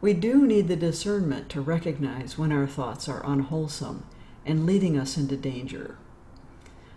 We 0.00 0.14
do 0.14 0.46
need 0.46 0.68
the 0.68 0.76
discernment 0.76 1.48
to 1.50 1.60
recognize 1.60 2.38
when 2.38 2.52
our 2.52 2.66
thoughts 2.66 3.08
are 3.08 3.24
unwholesome 3.24 4.04
and 4.46 4.66
leading 4.66 4.98
us 4.98 5.16
into 5.16 5.36
danger. 5.36 5.96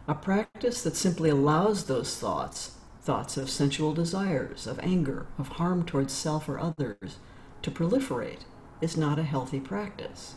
A 0.07 0.15
practice 0.15 0.81
that 0.83 0.95
simply 0.95 1.29
allows 1.29 1.85
those 1.85 2.17
thoughts 2.17 2.77
thoughts 3.03 3.35
of 3.35 3.49
sensual 3.49 3.93
desires, 3.93 4.65
of 4.65 4.79
anger, 4.79 5.25
of 5.37 5.49
harm 5.49 5.85
towards 5.85 6.13
self 6.13 6.47
or 6.47 6.57
others 6.57 7.17
to 7.61 7.69
proliferate 7.69 8.45
is 8.79 8.95
not 8.95 9.19
a 9.19 9.23
healthy 9.23 9.59
practice. 9.59 10.35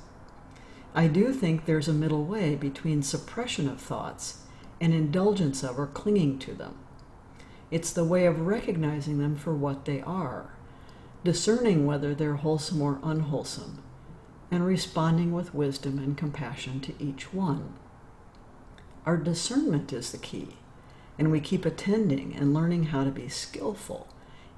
I 0.94 1.06
do 1.06 1.32
think 1.32 1.64
there's 1.64 1.88
a 1.88 1.92
middle 1.92 2.24
way 2.24 2.56
between 2.56 3.02
suppression 3.02 3.68
of 3.68 3.80
thoughts 3.80 4.42
and 4.80 4.92
indulgence 4.92 5.62
of 5.62 5.78
or 5.78 5.86
clinging 5.86 6.38
to 6.40 6.54
them. 6.54 6.76
It's 7.70 7.92
the 7.92 8.04
way 8.04 8.26
of 8.26 8.46
recognizing 8.46 9.18
them 9.18 9.36
for 9.36 9.54
what 9.54 9.84
they 9.84 10.00
are, 10.00 10.50
discerning 11.22 11.86
whether 11.86 12.14
they're 12.14 12.36
wholesome 12.36 12.82
or 12.82 12.98
unwholesome, 13.02 13.82
and 14.50 14.66
responding 14.66 15.32
with 15.32 15.54
wisdom 15.54 15.98
and 15.98 16.16
compassion 16.16 16.80
to 16.80 16.94
each 16.98 17.32
one. 17.32 17.74
Our 19.04 19.16
discernment 19.16 19.92
is 19.92 20.10
the 20.10 20.18
key 20.18 20.56
and 21.18 21.30
we 21.30 21.40
keep 21.40 21.64
attending 21.64 22.34
and 22.34 22.52
learning 22.52 22.84
how 22.84 23.04
to 23.04 23.10
be 23.10 23.28
skillful 23.28 24.08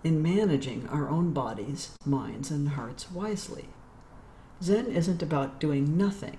in 0.05 0.23
managing 0.23 0.89
our 0.89 1.09
own 1.09 1.33
bodies, 1.33 1.97
minds, 2.05 2.51
and 2.51 2.71
hearts 2.71 3.11
wisely. 3.11 3.69
Zen 4.63 4.87
isn't 4.87 5.23
about 5.23 5.61
doing 5.61 5.97
nothing 5.97 6.39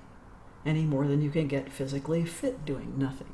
any 0.66 0.84
more 0.84 1.08
than 1.08 1.22
you 1.22 1.30
can 1.30 1.48
get 1.48 1.72
physically 1.72 2.26
fit 2.26 2.66
doing 2.66 2.94
nothing. 2.98 3.34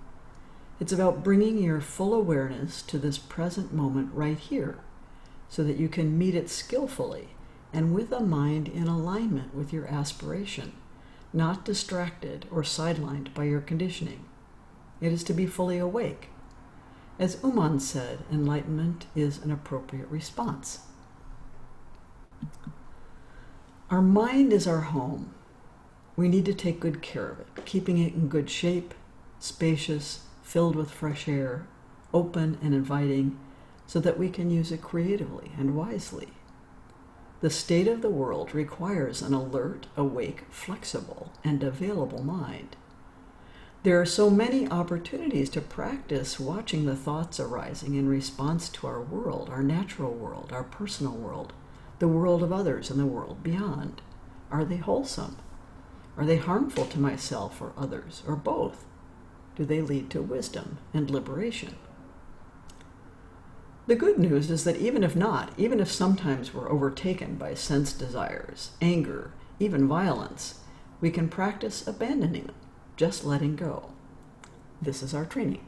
It's 0.79 0.91
about 0.91 1.23
bringing 1.23 1.57
your 1.57 1.81
full 1.81 2.13
awareness 2.13 2.81
to 2.83 2.97
this 2.97 3.17
present 3.17 3.73
moment 3.73 4.09
right 4.13 4.37
here 4.37 4.79
so 5.49 5.63
that 5.63 5.77
you 5.77 5.87
can 5.87 6.17
meet 6.17 6.35
it 6.35 6.49
skillfully 6.49 7.29
and 7.73 7.93
with 7.93 8.11
a 8.11 8.19
mind 8.19 8.67
in 8.67 8.87
alignment 8.87 9.55
with 9.55 9.73
your 9.73 9.87
aspiration, 9.87 10.73
not 11.33 11.65
distracted 11.65 12.45
or 12.51 12.61
sidelined 12.61 13.33
by 13.33 13.45
your 13.45 13.61
conditioning. 13.61 14.25
It 15.01 15.11
is 15.11 15.23
to 15.25 15.33
be 15.33 15.45
fully 15.45 15.77
awake 15.77 16.29
as 17.17 17.37
Ummon 17.37 17.79
said, 17.79 18.19
enlightenment 18.31 19.05
is 19.15 19.37
an 19.43 19.51
appropriate 19.51 20.09
response. 20.09 20.79
Our 23.89 24.01
mind 24.01 24.51
is 24.51 24.67
our 24.67 24.81
home. 24.81 25.33
We 26.15 26.27
need 26.27 26.45
to 26.45 26.53
take 26.53 26.79
good 26.79 27.01
care 27.01 27.29
of 27.29 27.39
it, 27.39 27.65
keeping 27.65 27.97
it 27.97 28.13
in 28.13 28.27
good 28.27 28.49
shape, 28.49 28.93
spacious, 29.39 30.25
filled 30.43 30.75
with 30.75 30.91
fresh 30.91 31.27
air, 31.27 31.67
open 32.13 32.57
and 32.61 32.73
inviting, 32.73 33.37
so 33.85 33.99
that 33.99 34.17
we 34.17 34.29
can 34.29 34.49
use 34.49 34.71
it 34.71 34.81
creatively 34.81 35.51
and 35.57 35.75
wisely. 35.75 36.29
The 37.41 37.49
state 37.49 37.87
of 37.87 38.01
the 38.01 38.09
world 38.09 38.55
requires 38.55 39.21
an 39.21 39.33
alert, 39.33 39.87
awake, 39.95 40.45
flexible, 40.49 41.31
and 41.43 41.63
available 41.63 42.23
mind. 42.23 42.75
There 43.85 44.01
are 44.01 44.05
so 44.07 44.31
many 44.31 44.67
opportunities 44.67 45.47
to 45.51 45.61
practice 45.61 46.39
watching 46.39 46.87
the 46.87 46.95
thoughts 46.95 47.39
arising 47.39 47.93
in 47.93 48.09
response 48.09 48.67
to 48.69 48.87
our 48.87 48.99
world, 48.99 49.47
our 49.51 49.61
natural 49.61 50.11
world, 50.11 50.49
our 50.51 50.63
personal 50.63 51.11
world, 51.11 51.53
the 51.99 52.07
world 52.07 52.41
of 52.41 52.51
others, 52.51 52.89
and 52.89 52.99
the 52.99 53.05
world 53.05 53.43
beyond. 53.43 54.01
Are 54.49 54.65
they 54.65 54.77
wholesome? 54.77 55.37
Are 56.17 56.25
they 56.25 56.37
harmful 56.37 56.85
to 56.85 56.99
myself 56.99 57.61
or 57.61 57.73
others, 57.77 58.23
or 58.27 58.35
both? 58.35 58.85
Do 59.55 59.65
they 59.65 59.81
lead 59.81 60.09
to 60.09 60.21
wisdom 60.23 60.79
and 60.91 61.11
liberation? 61.11 61.75
The 63.85 63.93
good 63.93 64.17
news 64.17 64.49
is 64.49 64.63
that 64.63 64.77
even 64.77 65.03
if 65.03 65.15
not, 65.15 65.53
even 65.59 65.79
if 65.79 65.91
sometimes 65.91 66.55
we're 66.55 66.71
overtaken 66.71 67.35
by 67.35 67.53
sense 67.53 67.93
desires, 67.93 68.71
anger, 68.81 69.33
even 69.59 69.87
violence, 69.87 70.61
we 71.01 71.11
can 71.11 71.29
practice 71.29 71.85
abandoning 71.85 72.45
them 72.45 72.64
just 72.95 73.25
letting 73.25 73.55
go. 73.55 73.91
This 74.81 75.03
is 75.03 75.13
our 75.13 75.25
training. 75.25 75.65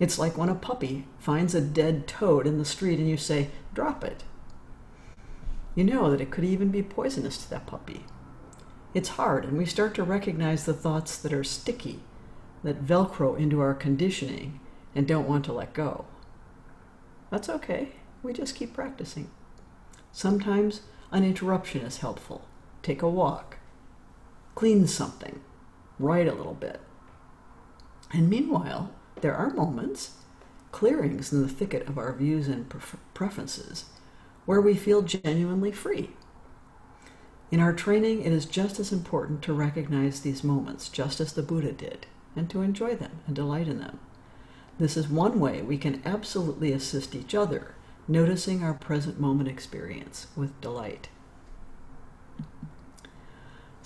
It's 0.00 0.18
like 0.18 0.36
when 0.36 0.48
a 0.48 0.54
puppy 0.54 1.06
finds 1.18 1.54
a 1.54 1.60
dead 1.60 2.06
toad 2.06 2.46
in 2.46 2.58
the 2.58 2.64
street 2.64 2.98
and 2.98 3.08
you 3.08 3.16
say, 3.16 3.50
drop 3.72 4.04
it. 4.04 4.24
You 5.74 5.84
know 5.84 6.10
that 6.10 6.20
it 6.20 6.30
could 6.30 6.44
even 6.44 6.70
be 6.70 6.82
poisonous 6.82 7.38
to 7.38 7.50
that 7.50 7.66
puppy. 7.66 8.04
It's 8.92 9.10
hard, 9.10 9.44
and 9.44 9.58
we 9.58 9.66
start 9.66 9.94
to 9.94 10.04
recognize 10.04 10.64
the 10.64 10.74
thoughts 10.74 11.16
that 11.16 11.32
are 11.32 11.44
sticky, 11.44 12.00
that 12.62 12.84
velcro 12.84 13.38
into 13.38 13.60
our 13.60 13.74
conditioning 13.74 14.60
and 14.94 15.06
don't 15.06 15.28
want 15.28 15.44
to 15.46 15.52
let 15.52 15.74
go. 15.74 16.04
That's 17.30 17.48
okay. 17.48 17.90
We 18.22 18.32
just 18.32 18.54
keep 18.54 18.72
practicing. 18.72 19.30
Sometimes 20.12 20.82
an 21.10 21.24
interruption 21.24 21.82
is 21.82 21.98
helpful. 21.98 22.46
Take 22.82 23.02
a 23.02 23.08
walk. 23.08 23.58
Clean 24.54 24.86
something 24.86 25.40
write 25.98 26.28
a 26.28 26.34
little 26.34 26.54
bit. 26.54 26.80
And 28.12 28.28
meanwhile, 28.28 28.92
there 29.20 29.34
are 29.34 29.50
moments, 29.50 30.12
clearings 30.72 31.32
in 31.32 31.42
the 31.42 31.48
thicket 31.48 31.88
of 31.88 31.98
our 31.98 32.12
views 32.12 32.48
and 32.48 32.72
preferences, 33.14 33.86
where 34.44 34.60
we 34.60 34.74
feel 34.74 35.02
genuinely 35.02 35.72
free. 35.72 36.10
In 37.50 37.60
our 37.60 37.72
training, 37.72 38.22
it 38.22 38.32
is 38.32 38.46
just 38.46 38.80
as 38.80 38.92
important 38.92 39.42
to 39.42 39.52
recognize 39.52 40.20
these 40.20 40.42
moments, 40.42 40.88
just 40.88 41.20
as 41.20 41.32
the 41.32 41.42
Buddha 41.42 41.72
did, 41.72 42.06
and 42.34 42.50
to 42.50 42.62
enjoy 42.62 42.96
them 42.96 43.20
and 43.26 43.36
delight 43.36 43.68
in 43.68 43.78
them. 43.78 44.00
This 44.78 44.96
is 44.96 45.08
one 45.08 45.38
way 45.38 45.62
we 45.62 45.78
can 45.78 46.02
absolutely 46.04 46.72
assist 46.72 47.14
each 47.14 47.34
other, 47.34 47.74
noticing 48.08 48.62
our 48.62 48.74
present 48.74 49.20
moment 49.20 49.48
experience 49.48 50.26
with 50.34 50.60
delight. 50.60 51.08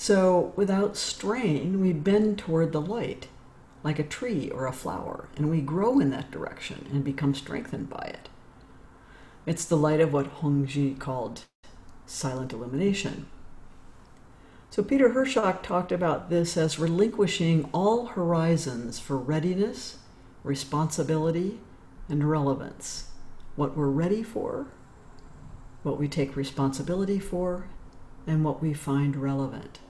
So, 0.00 0.52
without 0.54 0.96
strain, 0.96 1.80
we 1.80 1.92
bend 1.92 2.38
toward 2.38 2.70
the 2.70 2.80
light, 2.80 3.26
like 3.82 3.98
a 3.98 4.04
tree 4.04 4.48
or 4.48 4.64
a 4.64 4.72
flower, 4.72 5.28
and 5.36 5.50
we 5.50 5.60
grow 5.60 5.98
in 5.98 6.10
that 6.10 6.30
direction 6.30 6.86
and 6.92 7.02
become 7.02 7.34
strengthened 7.34 7.90
by 7.90 8.04
it. 8.14 8.28
It's 9.44 9.64
the 9.64 9.76
light 9.76 10.00
of 10.00 10.12
what 10.12 10.36
Hongzhi 10.36 11.00
called 11.00 11.46
silent 12.06 12.52
illumination. 12.52 13.26
So, 14.70 14.84
Peter 14.84 15.10
Hershock 15.10 15.64
talked 15.64 15.90
about 15.90 16.30
this 16.30 16.56
as 16.56 16.78
relinquishing 16.78 17.68
all 17.72 18.06
horizons 18.06 19.00
for 19.00 19.18
readiness, 19.18 19.98
responsibility, 20.44 21.58
and 22.08 22.30
relevance. 22.30 23.10
What 23.56 23.76
we're 23.76 23.88
ready 23.88 24.22
for, 24.22 24.68
what 25.82 25.98
we 25.98 26.06
take 26.06 26.36
responsibility 26.36 27.18
for, 27.18 27.66
and 28.28 28.44
what 28.44 28.62
we 28.62 28.72
find 28.72 29.16
relevant. 29.16 29.80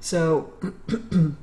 So, 0.00 0.52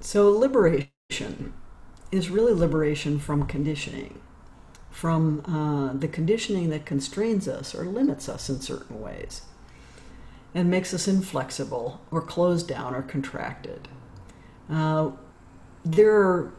so 0.00 0.30
liberation 0.30 0.90
is 2.12 2.30
really 2.30 2.54
liberation 2.54 3.18
from 3.18 3.46
conditioning, 3.46 4.20
from 4.90 5.42
uh, 5.46 5.98
the 5.98 6.08
conditioning 6.08 6.70
that 6.70 6.86
constrains 6.86 7.48
us 7.48 7.74
or 7.74 7.84
limits 7.84 8.28
us 8.28 8.48
in 8.48 8.60
certain 8.60 9.00
ways 9.00 9.42
and 10.54 10.70
makes 10.70 10.94
us 10.94 11.06
inflexible 11.06 12.00
or 12.10 12.22
closed 12.22 12.66
down 12.68 12.94
or 12.94 13.02
contracted. 13.02 13.88
Uh, 14.70 15.10
there 15.84 16.14
are 16.16 16.52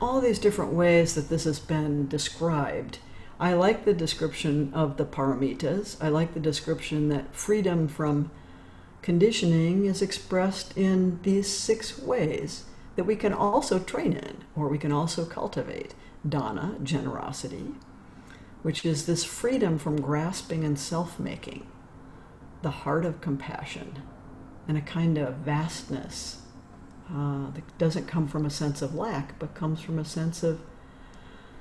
all 0.00 0.20
these 0.20 0.38
different 0.38 0.72
ways 0.72 1.14
that 1.14 1.28
this 1.28 1.44
has 1.44 1.58
been 1.58 2.08
described. 2.08 2.98
I 3.38 3.54
like 3.54 3.84
the 3.84 3.94
description 3.94 4.72
of 4.72 4.96
the 4.96 5.04
paramitas. 5.04 5.96
I 6.00 6.08
like 6.08 6.34
the 6.34 6.40
description 6.40 7.08
that 7.08 7.34
freedom 7.34 7.88
from 7.88 8.30
conditioning 9.02 9.86
is 9.86 10.00
expressed 10.00 10.76
in 10.78 11.20
these 11.22 11.48
six 11.48 11.98
ways 11.98 12.64
that 12.96 13.04
we 13.04 13.16
can 13.16 13.32
also 13.32 13.78
train 13.78 14.12
in 14.12 14.44
or 14.54 14.68
we 14.68 14.78
can 14.78 14.92
also 14.92 15.24
cultivate. 15.24 15.94
Dana, 16.26 16.76
generosity, 16.82 17.74
which 18.62 18.86
is 18.86 19.04
this 19.04 19.24
freedom 19.24 19.78
from 19.78 20.00
grasping 20.00 20.64
and 20.64 20.78
self 20.78 21.18
making, 21.20 21.66
the 22.62 22.70
heart 22.70 23.04
of 23.04 23.20
compassion, 23.20 24.02
and 24.66 24.78
a 24.78 24.80
kind 24.80 25.18
of 25.18 25.34
vastness 25.34 26.40
uh, 27.12 27.50
that 27.50 27.78
doesn't 27.78 28.06
come 28.06 28.26
from 28.26 28.46
a 28.46 28.50
sense 28.50 28.80
of 28.80 28.94
lack, 28.94 29.38
but 29.38 29.54
comes 29.54 29.82
from 29.82 29.98
a 29.98 30.04
sense 30.04 30.42
of 30.42 30.62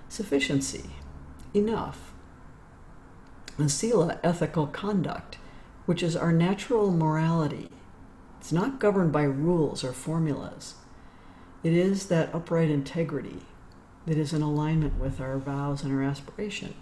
sufficiency, 0.08 0.92
enough. 1.54 2.14
And 3.58 3.72
sila, 3.72 4.20
ethical 4.24 4.68
conduct, 4.68 5.38
which 5.86 6.02
is 6.02 6.16
our 6.16 6.32
natural 6.32 6.92
morality. 6.92 7.70
It's 8.40 8.52
not 8.52 8.80
governed 8.80 9.12
by 9.12 9.24
rules 9.24 9.84
or 9.84 9.94
formulas. 9.94 10.76
It 11.64 11.74
is 11.74 12.08
that 12.08 12.34
upright 12.34 12.70
integrity 12.70 13.40
that 14.06 14.18
is 14.18 14.34
in 14.34 14.42
alignment 14.42 15.00
with 15.00 15.22
our 15.22 15.38
vows 15.38 15.84
and 15.84 15.94
our 15.94 16.04
aspiration. 16.04 16.74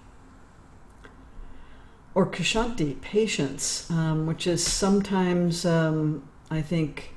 Or 2.13 2.25
kshanti, 2.25 2.99
patience, 2.99 3.89
um, 3.91 4.25
which 4.25 4.47
is 4.47 4.65
sometimes, 4.65 5.65
um, 5.65 6.27
I 6.49 6.61
think, 6.61 7.13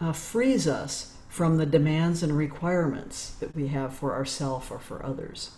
uh, 0.00 0.12
frees 0.12 0.68
us 0.68 1.16
from 1.28 1.56
the 1.56 1.66
demands 1.66 2.22
and 2.22 2.36
requirements 2.36 3.30
that 3.40 3.54
we 3.54 3.68
have 3.68 3.94
for 3.94 4.14
ourselves 4.14 4.70
or 4.70 4.78
for 4.78 5.04
others. 5.04 5.52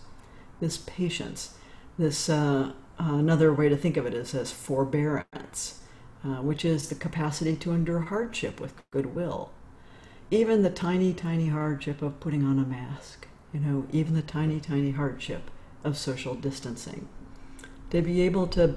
This 0.62 0.78
patience, 0.78 1.54
this 1.98 2.28
uh, 2.28 2.70
uh, 3.00 3.14
another 3.14 3.52
way 3.52 3.68
to 3.68 3.76
think 3.76 3.96
of 3.96 4.06
it 4.06 4.14
is 4.14 4.32
as 4.32 4.52
forbearance, 4.52 5.80
uh, 6.24 6.36
which 6.36 6.64
is 6.64 6.88
the 6.88 6.94
capacity 6.94 7.56
to 7.56 7.72
endure 7.72 7.98
hardship 7.98 8.60
with 8.60 8.80
goodwill. 8.92 9.50
Even 10.30 10.62
the 10.62 10.70
tiny, 10.70 11.12
tiny 11.14 11.48
hardship 11.48 12.00
of 12.00 12.20
putting 12.20 12.44
on 12.44 12.60
a 12.60 12.64
mask, 12.64 13.26
you 13.52 13.58
know, 13.58 13.88
even 13.90 14.14
the 14.14 14.22
tiny, 14.22 14.60
tiny 14.60 14.92
hardship 14.92 15.50
of 15.82 15.98
social 15.98 16.36
distancing. 16.36 17.08
To 17.90 18.00
be 18.00 18.20
able 18.22 18.46
to, 18.46 18.76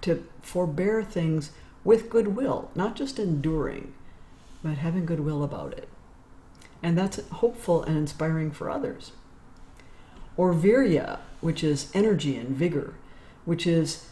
to 0.00 0.26
forbear 0.42 1.04
things 1.04 1.52
with 1.84 2.10
goodwill, 2.10 2.72
not 2.74 2.96
just 2.96 3.20
enduring, 3.20 3.94
but 4.64 4.78
having 4.78 5.06
goodwill 5.06 5.44
about 5.44 5.74
it. 5.74 5.88
And 6.82 6.98
that's 6.98 7.24
hopeful 7.28 7.84
and 7.84 7.96
inspiring 7.96 8.50
for 8.50 8.68
others. 8.68 9.12
Or 10.36 10.54
virya, 10.54 11.18
which 11.40 11.62
is 11.62 11.90
energy 11.94 12.36
and 12.36 12.56
vigor, 12.56 12.94
which 13.44 13.66
is 13.66 14.06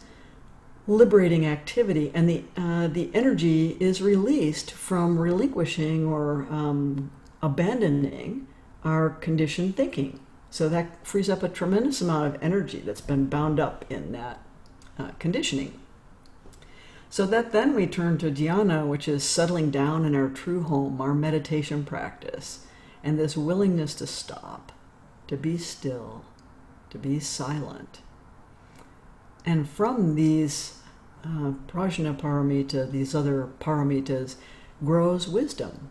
liberating 0.87 1.45
activity, 1.45 2.11
and 2.13 2.29
the 2.29 2.43
uh, 2.57 2.87
the 2.87 3.09
energy 3.13 3.77
is 3.79 4.01
released 4.01 4.71
from 4.71 5.17
relinquishing 5.17 6.05
or 6.05 6.47
um, 6.49 7.11
abandoning 7.41 8.47
our 8.83 9.09
conditioned 9.09 9.75
thinking. 9.75 10.19
So 10.49 10.67
that 10.69 11.05
frees 11.07 11.29
up 11.29 11.43
a 11.43 11.49
tremendous 11.49 12.01
amount 12.01 12.35
of 12.35 12.43
energy 12.43 12.81
that's 12.85 13.01
been 13.01 13.27
bound 13.27 13.59
up 13.59 13.85
in 13.89 14.11
that 14.11 14.41
uh, 14.99 15.11
conditioning. 15.17 15.79
So 17.09 17.25
that 17.25 17.51
then 17.51 17.75
we 17.75 17.87
turn 17.87 18.17
to 18.19 18.31
dhyana, 18.31 18.87
which 18.87 19.07
is 19.07 19.23
settling 19.23 19.69
down 19.69 20.05
in 20.05 20.15
our 20.15 20.29
true 20.29 20.63
home, 20.63 20.99
our 21.01 21.13
meditation 21.13 21.83
practice, 21.83 22.65
and 23.03 23.17
this 23.17 23.35
willingness 23.37 23.93
to 23.95 24.07
stop, 24.07 24.71
to 25.31 25.37
be 25.37 25.57
still, 25.57 26.25
to 26.89 26.97
be 26.97 27.17
silent. 27.17 28.01
And 29.45 29.67
from 29.67 30.15
these 30.15 30.79
uh, 31.23 31.53
prajna 31.67 32.19
paramita, 32.19 32.91
these 32.91 33.15
other 33.15 33.47
paramitas, 33.61 34.35
grows 34.83 35.29
wisdom, 35.29 35.89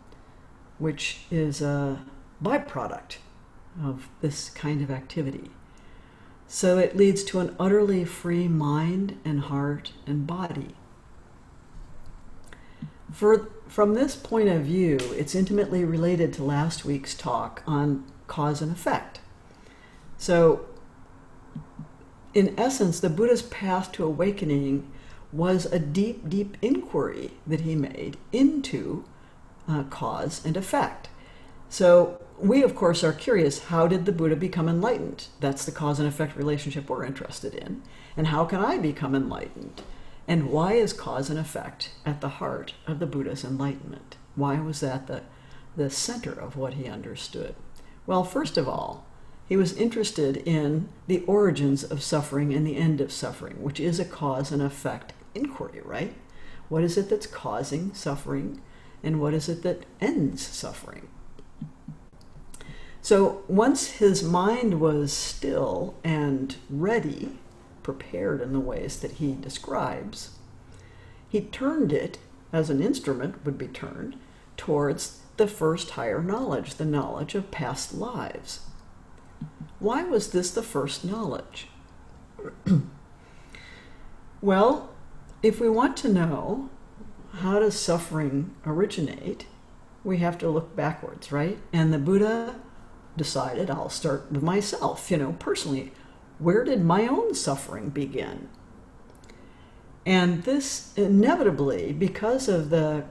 which 0.77 1.21
is 1.31 1.59
a 1.59 2.03
byproduct 2.43 3.17
of 3.83 4.09
this 4.21 4.51
kind 4.51 4.79
of 4.83 4.91
activity. 4.91 5.49
So 6.45 6.77
it 6.77 6.95
leads 6.95 7.23
to 7.23 7.39
an 7.39 7.55
utterly 7.59 8.05
free 8.05 8.47
mind 8.47 9.17
and 9.25 9.39
heart 9.39 9.93
and 10.05 10.27
body. 10.27 10.75
For, 13.11 13.49
from 13.67 13.95
this 13.95 14.15
point 14.15 14.49
of 14.49 14.65
view, 14.65 14.99
it's 15.15 15.33
intimately 15.33 15.83
related 15.83 16.31
to 16.33 16.43
last 16.43 16.85
week's 16.85 17.15
talk 17.15 17.63
on 17.65 18.05
cause 18.27 18.61
and 18.61 18.71
effect. 18.71 19.20
So, 20.21 20.67
in 22.35 22.53
essence, 22.55 22.99
the 22.99 23.09
Buddha's 23.09 23.41
path 23.41 23.91
to 23.93 24.03
awakening 24.03 24.87
was 25.33 25.65
a 25.65 25.79
deep, 25.79 26.29
deep 26.29 26.57
inquiry 26.61 27.31
that 27.47 27.61
he 27.61 27.75
made 27.75 28.17
into 28.31 29.03
uh, 29.67 29.81
cause 29.85 30.45
and 30.45 30.55
effect. 30.55 31.09
So, 31.69 32.21
we, 32.37 32.61
of 32.61 32.75
course, 32.75 33.03
are 33.03 33.13
curious 33.13 33.65
how 33.65 33.87
did 33.87 34.05
the 34.05 34.11
Buddha 34.11 34.35
become 34.35 34.69
enlightened? 34.69 35.25
That's 35.39 35.65
the 35.65 35.71
cause 35.71 35.97
and 35.97 36.07
effect 36.07 36.35
relationship 36.35 36.87
we're 36.87 37.03
interested 37.03 37.55
in. 37.55 37.81
And 38.15 38.27
how 38.27 38.45
can 38.45 38.63
I 38.63 38.77
become 38.77 39.15
enlightened? 39.15 39.81
And 40.27 40.51
why 40.51 40.73
is 40.73 40.93
cause 40.93 41.31
and 41.31 41.39
effect 41.39 41.93
at 42.05 42.21
the 42.21 42.37
heart 42.37 42.75
of 42.85 42.99
the 42.99 43.07
Buddha's 43.07 43.43
enlightenment? 43.43 44.17
Why 44.35 44.59
was 44.59 44.81
that 44.81 45.07
the, 45.07 45.23
the 45.75 45.89
center 45.89 46.31
of 46.31 46.55
what 46.55 46.75
he 46.75 46.85
understood? 46.85 47.55
Well, 48.05 48.23
first 48.23 48.55
of 48.55 48.69
all, 48.69 49.07
he 49.51 49.57
was 49.57 49.75
interested 49.75 50.37
in 50.47 50.87
the 51.07 51.25
origins 51.25 51.83
of 51.83 52.01
suffering 52.01 52.53
and 52.53 52.65
the 52.65 52.77
end 52.77 53.01
of 53.01 53.11
suffering, 53.11 53.61
which 53.61 53.81
is 53.81 53.99
a 53.99 54.05
cause 54.05 54.49
and 54.49 54.61
effect 54.61 55.11
inquiry, 55.35 55.81
right? 55.83 56.13
What 56.69 56.85
is 56.85 56.97
it 56.97 57.09
that's 57.09 57.27
causing 57.27 57.93
suffering, 57.93 58.61
and 59.03 59.19
what 59.19 59.33
is 59.33 59.49
it 59.49 59.61
that 59.63 59.85
ends 59.99 60.41
suffering? 60.41 61.09
So 63.01 63.43
once 63.49 63.97
his 63.97 64.23
mind 64.23 64.79
was 64.79 65.11
still 65.11 65.95
and 66.01 66.55
ready 66.69 67.37
prepared 67.83 68.39
in 68.39 68.53
the 68.53 68.59
ways 68.61 69.01
that 69.01 69.15
he 69.15 69.33
describes, 69.33 70.29
he 71.27 71.41
turned 71.41 71.91
it, 71.91 72.19
as 72.53 72.69
an 72.69 72.81
instrument 72.81 73.43
would 73.43 73.57
be 73.57 73.67
turned, 73.67 74.15
towards 74.55 75.19
the 75.35 75.45
first 75.45 75.89
higher 75.89 76.23
knowledge, 76.23 76.75
the 76.75 76.85
knowledge 76.85 77.35
of 77.35 77.51
past 77.51 77.93
lives. 77.93 78.61
Why 79.81 80.03
was 80.03 80.29
this 80.29 80.51
the 80.51 80.61
first 80.61 81.03
knowledge? 81.03 81.67
well, 84.41 84.91
if 85.41 85.59
we 85.59 85.69
want 85.69 85.97
to 85.97 86.13
know 86.13 86.69
how 87.33 87.57
does 87.57 87.79
suffering 87.79 88.53
originate, 88.63 89.47
we 90.03 90.19
have 90.19 90.37
to 90.37 90.49
look 90.49 90.75
backwards, 90.75 91.31
right? 91.31 91.57
And 91.73 91.91
the 91.91 91.97
Buddha 91.97 92.59
decided 93.17 93.71
I'll 93.71 93.89
start 93.89 94.31
with 94.31 94.43
myself, 94.43 95.09
you 95.09 95.17
know, 95.17 95.35
personally. 95.39 95.93
Where 96.37 96.63
did 96.63 96.83
my 96.83 97.07
own 97.07 97.33
suffering 97.33 97.89
begin? 97.89 98.49
And 100.05 100.43
this 100.43 100.93
inevitably, 100.95 101.91
because 101.91 102.47
of 102.47 102.69
the, 102.69 103.05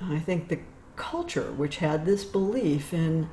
I 0.00 0.20
think, 0.20 0.50
the 0.50 0.60
culture 0.94 1.50
which 1.50 1.78
had 1.78 2.06
this 2.06 2.22
belief 2.22 2.94
in 2.94 3.28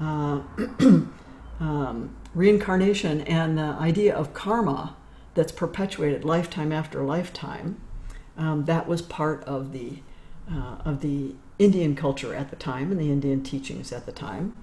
uh, 0.00 0.42
um, 1.60 2.16
reincarnation 2.34 3.20
and 3.22 3.58
the 3.58 3.62
idea 3.62 4.14
of 4.14 4.34
karma 4.34 4.96
that's 5.34 5.52
perpetuated 5.52 6.24
lifetime 6.24 6.72
after 6.72 7.04
lifetime, 7.04 7.80
um, 8.36 8.64
that 8.64 8.86
was 8.88 9.02
part 9.02 9.44
of 9.44 9.72
the 9.72 9.98
uh, 10.50 10.76
of 10.84 11.00
the 11.00 11.34
Indian 11.58 11.94
culture 11.96 12.34
at 12.34 12.50
the 12.50 12.56
time 12.56 12.90
and 12.90 13.00
the 13.00 13.10
Indian 13.10 13.42
teachings 13.42 13.92
at 13.92 14.04
the 14.06 14.12
time. 14.12 14.54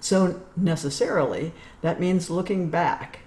So 0.00 0.42
necessarily, 0.56 1.52
that 1.82 2.00
means 2.00 2.30
looking 2.30 2.70
back. 2.70 3.20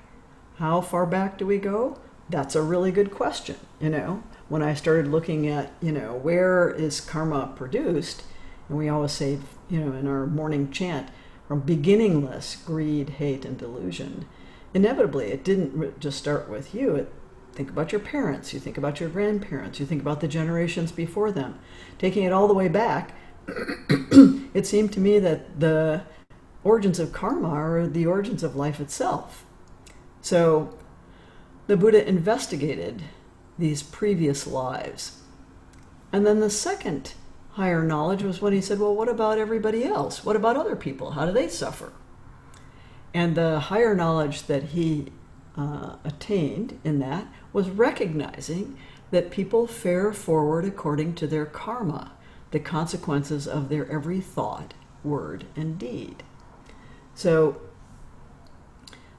How 0.58 0.82
far 0.82 1.06
back 1.06 1.38
do 1.38 1.46
we 1.46 1.58
go? 1.58 2.00
That's 2.30 2.56
a 2.56 2.62
really 2.62 2.92
good 2.92 3.12
question. 3.12 3.58
You 3.80 3.90
know, 3.90 4.24
when 4.50 4.64
I 4.64 4.74
started 4.74 5.08
looking 5.08 5.48
at, 5.48 5.72
you 5.82 5.92
know, 5.92 6.16
where 6.16 6.70
is 6.70 7.00
karma 7.00 7.54
produced, 7.56 8.24
and 8.68 8.78
we 8.78 8.90
always 8.90 9.12
say, 9.12 9.40
you 9.70 9.80
know, 9.80 9.94
in 9.94 10.08
our 10.08 10.26
morning 10.26 10.72
chant, 10.72 11.10
from 11.48 11.62
beginningless 11.62 12.56
greed, 12.66 13.10
hate, 13.12 13.46
and 13.46 13.58
delusion. 13.58 14.26
Inevitably, 14.74 15.32
it 15.32 15.44
didn't 15.44 16.00
just 16.00 16.18
start 16.18 16.50
with 16.50 16.74
you. 16.74 16.96
It 16.96 17.14
think 17.54 17.70
about 17.70 17.92
your 17.92 18.02
parents, 18.02 18.54
you 18.54 18.60
think 18.60 18.78
about 18.78 19.00
your 19.00 19.10
grandparents, 19.10 19.80
you 19.80 19.86
think 19.86 20.02
about 20.02 20.22
the 20.22 20.28
generations 20.28 20.92
before 20.92 21.32
them. 21.32 21.60
Taking 22.00 22.24
it 22.24 22.34
all 22.34 22.48
the 22.48 22.54
way 22.54 22.68
back, 22.68 23.12
it 23.48 24.66
seemed 24.66 24.92
to 24.94 25.00
me 25.00 25.20
that 25.20 25.60
the 25.60 26.04
origins 26.64 27.00
of 27.00 27.14
karma 27.14 27.50
are 27.50 27.88
the 27.88 28.06
origins 28.06 28.44
of 28.44 28.56
life 28.56 28.80
itself. 28.80 29.46
So 30.22 30.78
the 31.68 31.78
Buddha 31.78 32.08
investigated 32.08 33.04
these 33.58 33.84
previous 33.84 34.48
lives. 34.48 35.20
And 36.12 36.26
then 36.26 36.40
the 36.40 36.50
second 36.50 37.14
higher 37.54 37.84
knowledge 37.84 38.24
was 38.24 38.42
when 38.42 38.54
he 38.54 38.62
said, 38.62 38.80
Well, 38.80 38.96
what 38.96 39.10
about 39.10 39.38
everybody 39.38 39.86
else? 39.86 40.26
What 40.26 40.36
about 40.36 40.58
other 40.58 40.76
people? 40.76 41.12
How 41.12 41.26
do 41.26 41.32
they 41.32 41.48
suffer? 41.48 41.94
And 43.14 43.36
the 43.36 43.60
higher 43.60 43.96
knowledge 43.96 44.44
that 44.48 44.64
he 44.64 45.12
uh, 45.56 45.98
attained 46.04 46.80
in 46.84 47.00
that 47.00 47.28
was 47.52 47.70
recognizing 47.70 48.78
that 49.12 49.30
people 49.30 49.68
fare 49.68 50.12
forward 50.12 50.66
according 50.66 51.14
to 51.14 51.28
their 51.28 51.46
karma, 51.46 52.14
the 52.50 52.60
consequences 52.60 53.48
of 53.48 53.70
their 53.70 53.90
every 53.92 54.20
thought, 54.20 54.74
word, 55.04 55.46
and 55.56 55.78
deed. 55.78 56.24
So, 57.14 57.62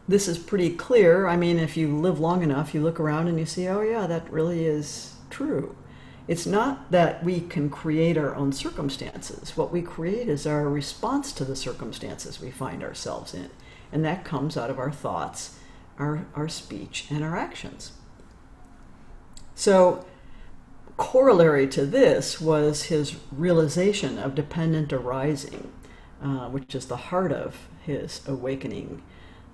this 0.08 0.26
is 0.26 0.38
pretty 0.38 0.70
clear. 0.70 1.28
I 1.28 1.36
mean, 1.36 1.58
if 1.58 1.76
you 1.76 1.96
live 1.96 2.18
long 2.18 2.42
enough, 2.42 2.74
you 2.74 2.82
look 2.82 2.98
around 2.98 3.28
and 3.28 3.38
you 3.38 3.46
see, 3.46 3.68
oh, 3.68 3.80
yeah, 3.80 4.06
that 4.08 4.30
really 4.30 4.66
is 4.66 5.14
true. 5.30 5.76
It's 6.26 6.46
not 6.46 6.90
that 6.90 7.22
we 7.22 7.40
can 7.40 7.68
create 7.68 8.16
our 8.16 8.34
own 8.34 8.52
circumstances. 8.52 9.56
What 9.56 9.70
we 9.70 9.82
create 9.82 10.28
is 10.28 10.46
our 10.46 10.68
response 10.68 11.32
to 11.32 11.44
the 11.44 11.56
circumstances 11.56 12.40
we 12.40 12.50
find 12.50 12.82
ourselves 12.82 13.34
in. 13.34 13.50
And 13.92 14.04
that 14.04 14.24
comes 14.24 14.56
out 14.56 14.70
of 14.70 14.78
our 14.78 14.90
thoughts, 14.90 15.58
our, 15.98 16.26
our 16.34 16.48
speech, 16.48 17.06
and 17.10 17.22
our 17.22 17.36
actions. 17.36 17.92
So, 19.54 20.06
corollary 20.96 21.68
to 21.68 21.84
this 21.84 22.40
was 22.40 22.84
his 22.84 23.16
realization 23.30 24.18
of 24.18 24.34
dependent 24.34 24.92
arising, 24.92 25.72
uh, 26.22 26.48
which 26.48 26.74
is 26.74 26.86
the 26.86 26.96
heart 26.96 27.32
of 27.32 27.68
his 27.82 28.22
awakening. 28.26 29.02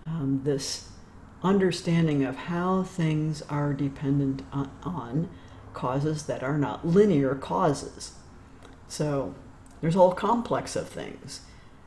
Um, 0.07 0.43
this 0.45 0.89
understanding 1.43 2.25
of 2.25 2.37
how 2.37 2.83
things 2.83 3.43
are 3.43 3.73
dependent 3.73 4.43
on, 4.53 4.71
on, 4.85 5.31
causes 5.75 6.25
that 6.25 6.43
are 6.43 6.59
not 6.59 6.87
linear 6.87 7.35
causes. 7.35 8.13
So 8.89 9.35
there's 9.81 9.95
a 9.95 9.99
whole 9.99 10.13
complex 10.13 10.77
of 10.77 10.89
things. 10.89 11.43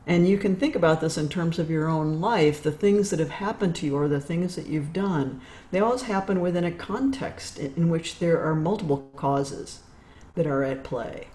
And 0.06 0.28
you 0.28 0.38
can 0.38 0.58
think 0.58 0.76
about 0.76 1.00
this 1.00 1.18
in 1.18 1.30
terms 1.30 1.60
of 1.60 1.70
your 1.70 1.88
own 1.88 2.20
life. 2.20 2.62
The 2.62 2.72
things 2.72 3.10
that 3.10 3.20
have 3.20 3.30
happened 3.30 3.76
to 3.78 3.86
you 3.86 3.96
or 3.96 4.10
the 4.10 4.20
things 4.20 4.56
that 4.56 4.68
you've 4.68 4.92
done, 4.92 5.40
they 5.72 5.80
always 5.80 6.04
happen 6.04 6.42
within 6.42 6.66
a 6.66 6.72
context 6.72 7.58
in 7.58 7.90
which 7.90 8.20
there 8.20 8.42
are 8.44 8.56
multiple 8.56 9.10
causes 9.16 9.80
that 10.36 10.46
are 10.46 10.64
at 10.64 10.84
play. 10.84 11.28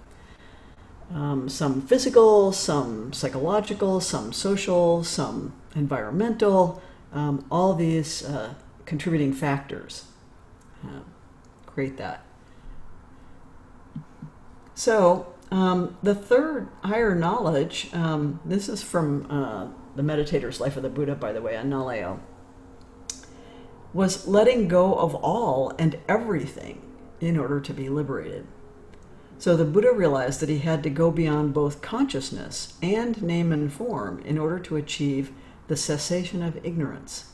Um, 1.14 1.48
some 1.48 1.80
physical, 1.80 2.52
some 2.52 3.14
psychological, 3.14 4.00
some 4.00 4.34
social, 4.34 5.02
some 5.02 5.54
environmental, 5.74 6.82
um, 7.14 7.46
all 7.50 7.74
these 7.74 8.22
uh, 8.22 8.52
contributing 8.84 9.32
factors 9.32 10.04
uh, 10.84 11.00
create 11.66 11.96
that. 11.96 12.22
So, 14.78 15.34
um, 15.50 15.98
the 16.04 16.14
third 16.14 16.68
higher 16.84 17.12
knowledge, 17.12 17.92
um, 17.92 18.38
this 18.44 18.68
is 18.68 18.80
from 18.80 19.28
uh, 19.28 19.66
the 19.96 20.04
Meditator's 20.04 20.60
Life 20.60 20.76
of 20.76 20.84
the 20.84 20.88
Buddha, 20.88 21.16
by 21.16 21.32
the 21.32 21.42
way, 21.42 21.56
on 21.56 22.20
was 23.92 24.28
letting 24.28 24.68
go 24.68 24.94
of 24.94 25.16
all 25.16 25.72
and 25.80 25.98
everything 26.08 26.80
in 27.20 27.36
order 27.36 27.58
to 27.58 27.74
be 27.74 27.88
liberated. 27.88 28.46
So 29.38 29.56
the 29.56 29.64
Buddha 29.64 29.92
realized 29.92 30.38
that 30.42 30.48
he 30.48 30.60
had 30.60 30.84
to 30.84 30.90
go 30.90 31.10
beyond 31.10 31.52
both 31.52 31.82
consciousness 31.82 32.74
and 32.80 33.20
name 33.20 33.50
and 33.50 33.72
form 33.72 34.20
in 34.20 34.38
order 34.38 34.60
to 34.60 34.76
achieve 34.76 35.32
the 35.66 35.76
cessation 35.76 36.40
of 36.40 36.64
ignorance 36.64 37.32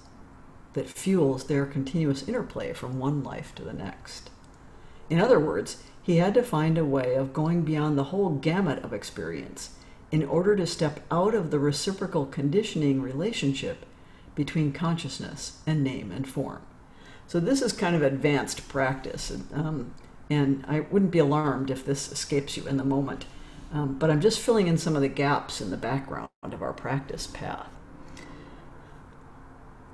that 0.72 0.88
fuels 0.88 1.44
their 1.44 1.66
continuous 1.66 2.26
interplay 2.26 2.72
from 2.72 2.98
one 2.98 3.22
life 3.22 3.54
to 3.56 3.64
the 3.64 3.74
next. 3.74 4.30
In 5.10 5.20
other 5.20 5.38
words, 5.38 5.82
he 6.04 6.18
had 6.18 6.34
to 6.34 6.42
find 6.42 6.76
a 6.76 6.84
way 6.84 7.14
of 7.14 7.32
going 7.32 7.62
beyond 7.62 7.96
the 7.96 8.04
whole 8.04 8.28
gamut 8.28 8.84
of 8.84 8.92
experience 8.92 9.70
in 10.12 10.22
order 10.22 10.54
to 10.54 10.66
step 10.66 11.00
out 11.10 11.34
of 11.34 11.50
the 11.50 11.58
reciprocal 11.58 12.26
conditioning 12.26 13.00
relationship 13.00 13.86
between 14.34 14.70
consciousness 14.70 15.60
and 15.66 15.82
name 15.82 16.12
and 16.12 16.28
form. 16.28 16.60
So, 17.26 17.40
this 17.40 17.62
is 17.62 17.72
kind 17.72 17.96
of 17.96 18.02
advanced 18.02 18.68
practice, 18.68 19.32
um, 19.54 19.94
and 20.28 20.62
I 20.68 20.80
wouldn't 20.80 21.10
be 21.10 21.18
alarmed 21.18 21.70
if 21.70 21.86
this 21.86 22.12
escapes 22.12 22.56
you 22.56 22.66
in 22.66 22.76
the 22.76 22.84
moment. 22.84 23.24
Um, 23.72 23.98
but 23.98 24.10
I'm 24.10 24.20
just 24.20 24.40
filling 24.40 24.68
in 24.68 24.76
some 24.76 24.94
of 24.94 25.02
the 25.02 25.08
gaps 25.08 25.62
in 25.62 25.70
the 25.70 25.76
background 25.78 26.28
of 26.42 26.62
our 26.62 26.74
practice 26.74 27.26
path. 27.26 27.68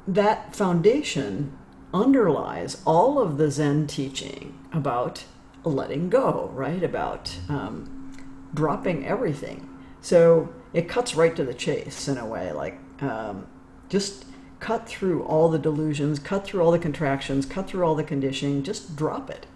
That 0.09 0.57
foundation 0.57 1.57
underlies 1.95 2.83
all 2.85 3.21
of 3.21 3.39
the 3.39 3.51
Zen 3.51 3.87
teaching 3.87 4.59
about 4.73 5.25
letting 5.65 6.09
go, 6.09 6.51
right? 6.55 6.83
About 6.83 7.35
um, 7.49 8.13
dropping 8.55 9.07
everything. 9.07 9.69
So 10.01 10.53
it 10.73 10.89
cuts 10.89 11.15
right 11.15 11.35
to 11.37 11.45
the 11.45 11.55
chase 11.55 12.09
in 12.09 12.19
a 12.19 12.27
way, 12.27 12.53
like 12.53 12.79
um, 13.01 13.47
just 13.89 14.25
cut 14.61 14.87
through 14.87 15.23
all 15.25 15.49
the 15.49 15.59
delusions, 15.59 16.19
cut 16.19 16.45
through 16.45 16.63
all 16.63 16.71
the 16.71 16.79
contractions, 16.79 17.47
cut 17.47 17.69
through 17.69 17.85
all 17.85 17.95
the 17.95 18.05
conditioning, 18.05 18.63
just 18.63 18.95
drop 18.95 19.31
it. 19.31 19.47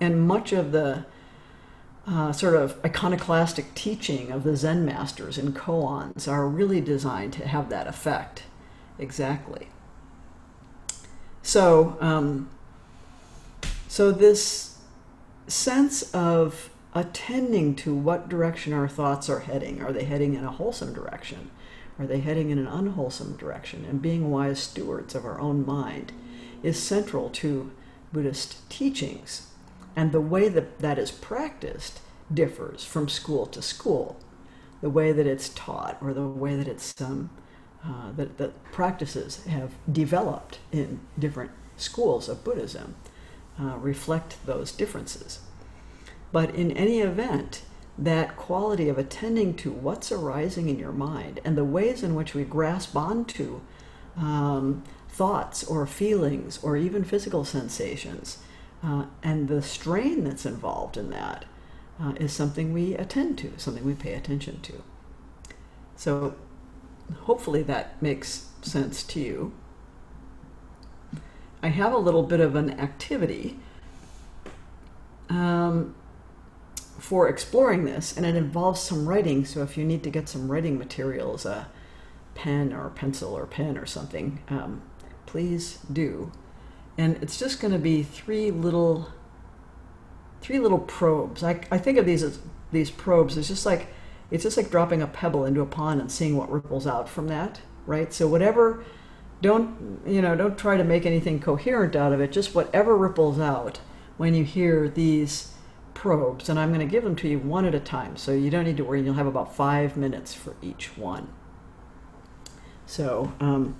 And 0.00 0.26
much 0.26 0.52
of 0.52 0.72
the 0.72 1.06
uh, 2.06 2.32
sort 2.32 2.54
of 2.54 2.78
iconoclastic 2.84 3.74
teaching 3.74 4.30
of 4.30 4.42
the 4.42 4.56
Zen 4.56 4.84
masters 4.84 5.38
and 5.38 5.54
koans 5.54 6.26
are 6.26 6.48
really 6.48 6.80
designed 6.80 7.32
to 7.34 7.46
have 7.46 7.68
that 7.70 7.86
effect. 7.86 8.44
Exactly. 8.98 9.68
So, 11.42 11.96
um, 12.00 12.50
so 13.88 14.12
this 14.12 14.71
sense 15.52 16.02
of 16.14 16.70
attending 16.94 17.74
to 17.74 17.94
what 17.94 18.28
direction 18.28 18.72
our 18.72 18.88
thoughts 18.88 19.28
are 19.28 19.40
heading. 19.40 19.82
Are 19.82 19.92
they 19.92 20.04
heading 20.04 20.34
in 20.34 20.44
a 20.44 20.50
wholesome 20.50 20.92
direction? 20.92 21.50
Are 21.98 22.06
they 22.06 22.20
heading 22.20 22.50
in 22.50 22.58
an 22.58 22.66
unwholesome 22.66 23.36
direction? 23.36 23.84
And 23.84 24.02
being 24.02 24.30
wise 24.30 24.58
stewards 24.58 25.14
of 25.14 25.24
our 25.24 25.40
own 25.40 25.64
mind 25.64 26.12
is 26.62 26.82
central 26.82 27.28
to 27.30 27.70
Buddhist 28.12 28.68
teachings. 28.70 29.48
And 29.94 30.10
the 30.10 30.20
way 30.20 30.48
that 30.48 30.78
that 30.80 30.98
is 30.98 31.10
practiced 31.10 32.00
differs 32.32 32.84
from 32.84 33.08
school 33.08 33.46
to 33.46 33.60
school. 33.60 34.18
The 34.80 34.90
way 34.90 35.12
that 35.12 35.26
it's 35.26 35.50
taught 35.50 35.98
or 36.00 36.12
the 36.14 36.26
way 36.26 36.56
that 36.56 36.66
it's 36.66 36.98
um, 37.00 37.30
uh, 37.84 38.12
that, 38.12 38.38
that 38.38 38.62
practices 38.72 39.44
have 39.44 39.72
developed 39.90 40.58
in 40.70 41.00
different 41.18 41.50
schools 41.76 42.28
of 42.28 42.44
Buddhism 42.44 42.94
uh, 43.60 43.76
reflect 43.78 44.44
those 44.46 44.72
differences. 44.72 45.40
But 46.32 46.54
in 46.54 46.72
any 46.72 47.00
event, 47.00 47.62
that 47.98 48.36
quality 48.36 48.88
of 48.88 48.98
attending 48.98 49.54
to 49.54 49.70
what's 49.70 50.10
arising 50.10 50.68
in 50.68 50.78
your 50.78 50.92
mind 50.92 51.40
and 51.44 51.56
the 51.56 51.64
ways 51.64 52.02
in 52.02 52.14
which 52.14 52.34
we 52.34 52.44
grasp 52.44 52.96
onto 52.96 53.60
um, 54.16 54.82
thoughts 55.08 55.62
or 55.62 55.86
feelings 55.86 56.58
or 56.62 56.76
even 56.76 57.04
physical 57.04 57.44
sensations 57.44 58.38
uh, 58.82 59.04
and 59.22 59.48
the 59.48 59.62
strain 59.62 60.24
that's 60.24 60.46
involved 60.46 60.96
in 60.96 61.10
that 61.10 61.44
uh, 62.00 62.12
is 62.16 62.32
something 62.32 62.72
we 62.72 62.94
attend 62.94 63.38
to, 63.38 63.52
something 63.56 63.84
we 63.84 63.94
pay 63.94 64.14
attention 64.14 64.60
to. 64.60 64.82
So 65.96 66.34
hopefully 67.20 67.62
that 67.64 68.00
makes 68.02 68.46
sense 68.62 69.02
to 69.04 69.20
you. 69.20 69.52
I 71.62 71.68
have 71.68 71.92
a 71.92 71.98
little 71.98 72.22
bit 72.22 72.40
of 72.40 72.56
an 72.56 72.78
activity 72.80 73.58
um, 75.28 75.94
for 76.98 77.28
exploring 77.28 77.84
this, 77.84 78.16
and 78.16 78.26
it 78.26 78.34
involves 78.34 78.80
some 78.80 79.08
writing. 79.08 79.44
So 79.44 79.62
if 79.62 79.76
you 79.76 79.84
need 79.84 80.02
to 80.02 80.10
get 80.10 80.28
some 80.28 80.50
writing 80.50 80.78
materials, 80.78 81.46
a 81.46 81.68
pen 82.34 82.72
or 82.72 82.90
pencil 82.90 83.36
or 83.36 83.46
pen 83.46 83.78
or 83.78 83.86
something, 83.86 84.40
um, 84.48 84.82
please 85.26 85.78
do. 85.92 86.32
And 86.98 87.16
it's 87.22 87.38
just 87.38 87.60
going 87.60 87.72
to 87.72 87.78
be 87.78 88.02
three 88.02 88.50
little 88.50 89.08
three 90.40 90.58
little 90.58 90.80
probes. 90.80 91.44
I, 91.44 91.60
I 91.70 91.78
think 91.78 91.98
of 91.98 92.04
these 92.04 92.22
as 92.22 92.40
these 92.72 92.90
probes. 92.90 93.38
It's 93.38 93.48
just 93.48 93.64
like 93.64 93.88
it's 94.30 94.42
just 94.42 94.56
like 94.56 94.70
dropping 94.70 95.00
a 95.02 95.06
pebble 95.06 95.44
into 95.44 95.60
a 95.60 95.66
pond 95.66 96.00
and 96.00 96.10
seeing 96.10 96.36
what 96.36 96.50
ripples 96.50 96.86
out 96.86 97.08
from 97.08 97.28
that, 97.28 97.60
right? 97.86 98.12
So 98.12 98.26
whatever, 98.26 98.84
don't 99.42 100.00
you 100.06 100.22
know, 100.22 100.34
don't 100.34 100.56
try 100.56 100.76
to 100.76 100.84
make 100.84 101.04
anything 101.04 101.40
coherent 101.40 101.94
out 101.94 102.12
of 102.12 102.20
it. 102.20 102.32
Just 102.32 102.54
whatever 102.54 102.96
ripples 102.96 103.38
out 103.38 103.80
when 104.16 104.34
you 104.34 104.44
hear 104.44 104.88
these 104.88 105.52
probes, 105.92 106.48
and 106.48 106.58
I'm 106.58 106.70
going 106.70 106.80
to 106.80 106.90
give 106.90 107.04
them 107.04 107.16
to 107.16 107.28
you 107.28 107.38
one 107.38 107.66
at 107.66 107.74
a 107.74 107.80
time. 107.80 108.16
So 108.16 108.32
you 108.32 108.48
don't 108.48 108.64
need 108.64 108.78
to 108.78 108.84
worry. 108.84 109.02
You'll 109.02 109.14
have 109.14 109.26
about 109.26 109.54
five 109.54 109.96
minutes 109.96 110.32
for 110.32 110.56
each 110.62 110.96
one. 110.96 111.28
So. 112.86 113.32
Um, 113.40 113.76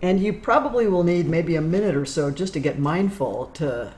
and 0.00 0.20
you 0.20 0.32
probably 0.32 0.88
will 0.88 1.04
need 1.04 1.28
maybe 1.28 1.54
a 1.54 1.60
minute 1.60 1.94
or 1.94 2.04
so 2.04 2.32
just 2.32 2.54
to 2.54 2.60
get 2.60 2.76
mindful 2.76 3.46
to 3.54 3.92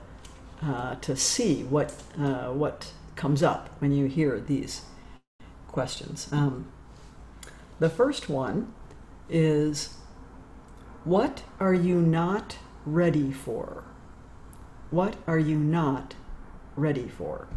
uh, 0.62 0.94
to 0.96 1.16
see 1.16 1.62
what 1.64 1.94
uh, 2.18 2.48
what 2.50 2.92
comes 3.16 3.42
up 3.42 3.70
when 3.78 3.90
you 3.90 4.06
hear 4.06 4.38
these 4.38 4.82
questions. 5.68 6.28
Um, 6.30 6.70
the 7.78 7.90
first 7.90 8.28
one 8.28 8.72
is, 9.28 9.98
what 11.04 11.42
are 11.60 11.74
you 11.74 12.00
not 12.00 12.58
ready 12.86 13.32
for? 13.32 13.84
What 14.90 15.16
are 15.26 15.38
you 15.38 15.58
not 15.58 16.14
ready 16.76 17.08
for? 17.08 17.48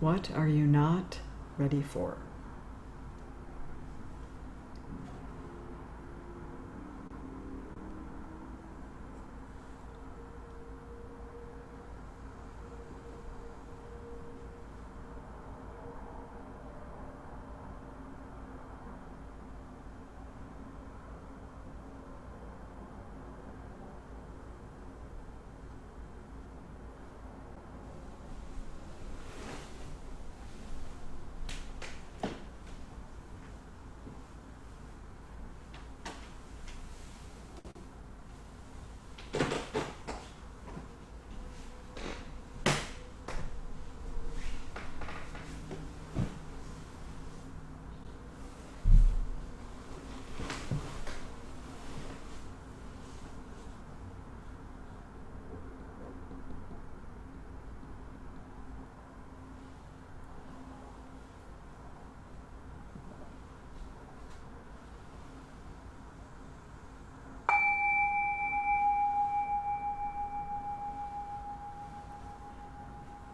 What 0.00 0.30
are 0.30 0.46
you 0.46 0.64
not 0.64 1.18
ready 1.56 1.82
for? 1.82 2.18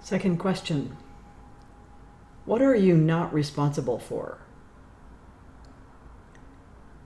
Second 0.04 0.36
question 0.36 0.98
What 2.44 2.60
are 2.60 2.74
you 2.74 2.94
not 2.94 3.32
responsible 3.32 3.98
for? 3.98 4.36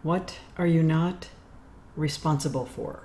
What 0.02 0.40
are 0.56 0.66
you 0.66 0.82
not 0.82 1.28
responsible 1.94 2.66
for? 2.66 3.04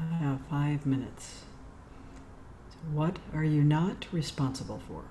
I 0.00 0.14
have 0.14 0.40
five 0.48 0.86
minutes. 0.86 1.44
So 2.70 2.78
what 2.90 3.18
are 3.34 3.44
you 3.44 3.62
not 3.62 4.06
responsible 4.10 4.80
for? 4.88 5.04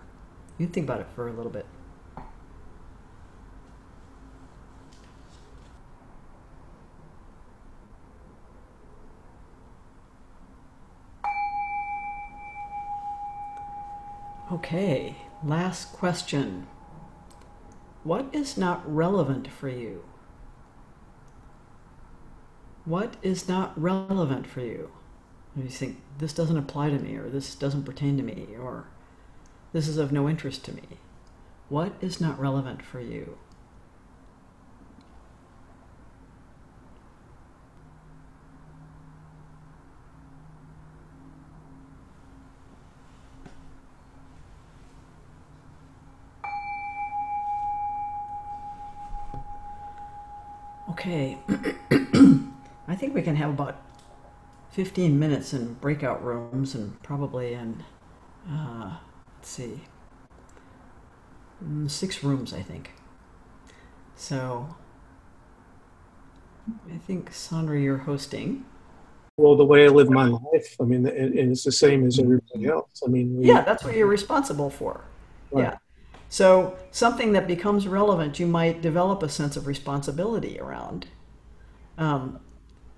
You 0.58 0.66
think 0.66 0.88
about 0.88 1.02
it 1.02 1.08
for 1.16 1.28
a 1.28 1.32
little 1.32 1.52
bit. 1.52 1.68
Okay, 14.52 15.16
last 15.46 15.94
question. 15.94 16.68
What 18.04 18.26
is 18.34 18.58
not 18.58 18.84
relevant 18.86 19.48
for 19.48 19.70
you? 19.70 20.04
What 22.84 23.16
is 23.22 23.48
not 23.48 23.80
relevant 23.82 24.46
for 24.46 24.60
you? 24.60 24.92
You 25.56 25.70
think, 25.70 26.02
this 26.18 26.34
doesn't 26.34 26.58
apply 26.58 26.90
to 26.90 27.00
me, 27.00 27.16
or 27.16 27.30
this 27.30 27.56
doesn't 27.56 27.84
pertain 27.84 28.18
to 28.18 28.24
me, 28.24 28.50
or 28.60 28.88
this 29.72 29.88
is 29.88 29.98
of 29.98 30.12
no 30.12 30.28
interest 30.28 30.66
to 30.66 30.76
me. 30.76 31.00
What 31.70 31.94
is 32.02 32.20
not 32.20 32.38
relevant 32.38 32.82
for 32.82 33.00
you? 33.00 33.38
Okay. 50.92 51.38
I 52.88 52.96
think 52.96 53.16
we 53.16 53.21
can 53.32 53.38
have 53.38 53.52
about 53.52 53.82
15 54.72 55.18
minutes 55.18 55.54
in 55.54 55.76
breakout 55.76 56.24
rooms 56.24 56.76
and 56.76 57.02
probably 57.02 57.54
in, 57.54 57.84
uh, 58.50 58.98
let's 59.38 59.50
see, 59.50 59.82
mm, 61.64 61.90
six 61.90 62.24
rooms, 62.24 62.54
I 62.54 62.62
think. 62.62 62.92
So 64.16 64.76
I 66.94 66.98
think, 66.98 67.34
Sandra, 67.34 67.80
you're 67.80 67.98
hosting. 67.98 68.66
Well, 69.38 69.56
the 69.56 69.66
way 69.66 69.86
I 69.86 69.88
live 69.88 70.10
my 70.10 70.28
life, 70.28 70.76
I 70.80 70.84
mean, 70.84 71.08
and 71.08 71.52
it's 71.52 71.64
the 71.64 71.72
same 71.72 72.06
as 72.06 72.20
everybody 72.20 72.68
else. 72.68 73.02
I 73.06 73.10
mean, 73.10 73.38
we, 73.38 73.48
Yeah, 73.48 73.62
that's 73.62 73.84
what 73.84 73.96
you're 73.96 74.08
responsible 74.08 74.70
for. 74.70 75.06
Right. 75.52 75.64
Yeah. 75.64 75.78
So 76.30 76.78
something 76.92 77.32
that 77.32 77.48
becomes 77.48 77.88
relevant, 77.88 78.40
you 78.40 78.48
might 78.48 78.82
develop 78.82 79.24
a 79.24 79.30
sense 79.30 79.58
of 79.58 79.68
responsibility 79.68 80.60
around. 80.60 81.08
Um, 81.98 82.40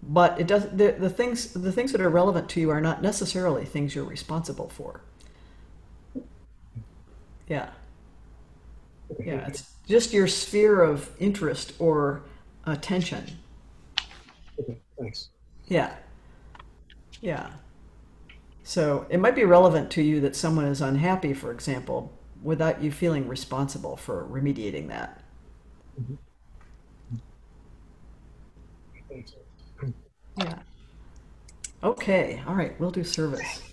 but 0.07 0.39
it 0.39 0.47
does 0.47 0.69
the, 0.69 0.91
the 0.91 1.09
things 1.09 1.53
the 1.53 1.71
things 1.71 1.91
that 1.91 2.01
are 2.01 2.09
relevant 2.09 2.49
to 2.49 2.59
you 2.59 2.69
are 2.69 2.81
not 2.81 3.01
necessarily 3.01 3.65
things 3.65 3.95
you're 3.95 4.03
responsible 4.03 4.69
for. 4.69 5.01
Yeah. 7.47 7.69
Yeah, 9.19 9.45
it's 9.47 9.73
just 9.87 10.13
your 10.13 10.27
sphere 10.27 10.81
of 10.81 11.09
interest 11.19 11.73
or 11.79 12.23
attention. 12.65 13.39
Okay, 14.59 14.77
thanks. 14.99 15.29
Yeah. 15.67 15.95
Yeah. 17.21 17.51
So 18.63 19.05
it 19.09 19.19
might 19.19 19.35
be 19.35 19.43
relevant 19.43 19.91
to 19.91 20.01
you 20.01 20.19
that 20.21 20.35
someone 20.35 20.65
is 20.65 20.81
unhappy, 20.81 21.33
for 21.33 21.51
example, 21.51 22.11
without 22.41 22.81
you 22.81 22.91
feeling 22.91 23.27
responsible 23.27 23.97
for 23.97 24.25
remediating 24.25 24.87
that. 24.87 25.21
Thanks. 25.95 26.32
Yeah. 30.37 30.59
Okay. 31.83 32.41
All 32.47 32.55
right. 32.55 32.79
We'll 32.79 32.91
do 32.91 33.03
service. 33.03 33.63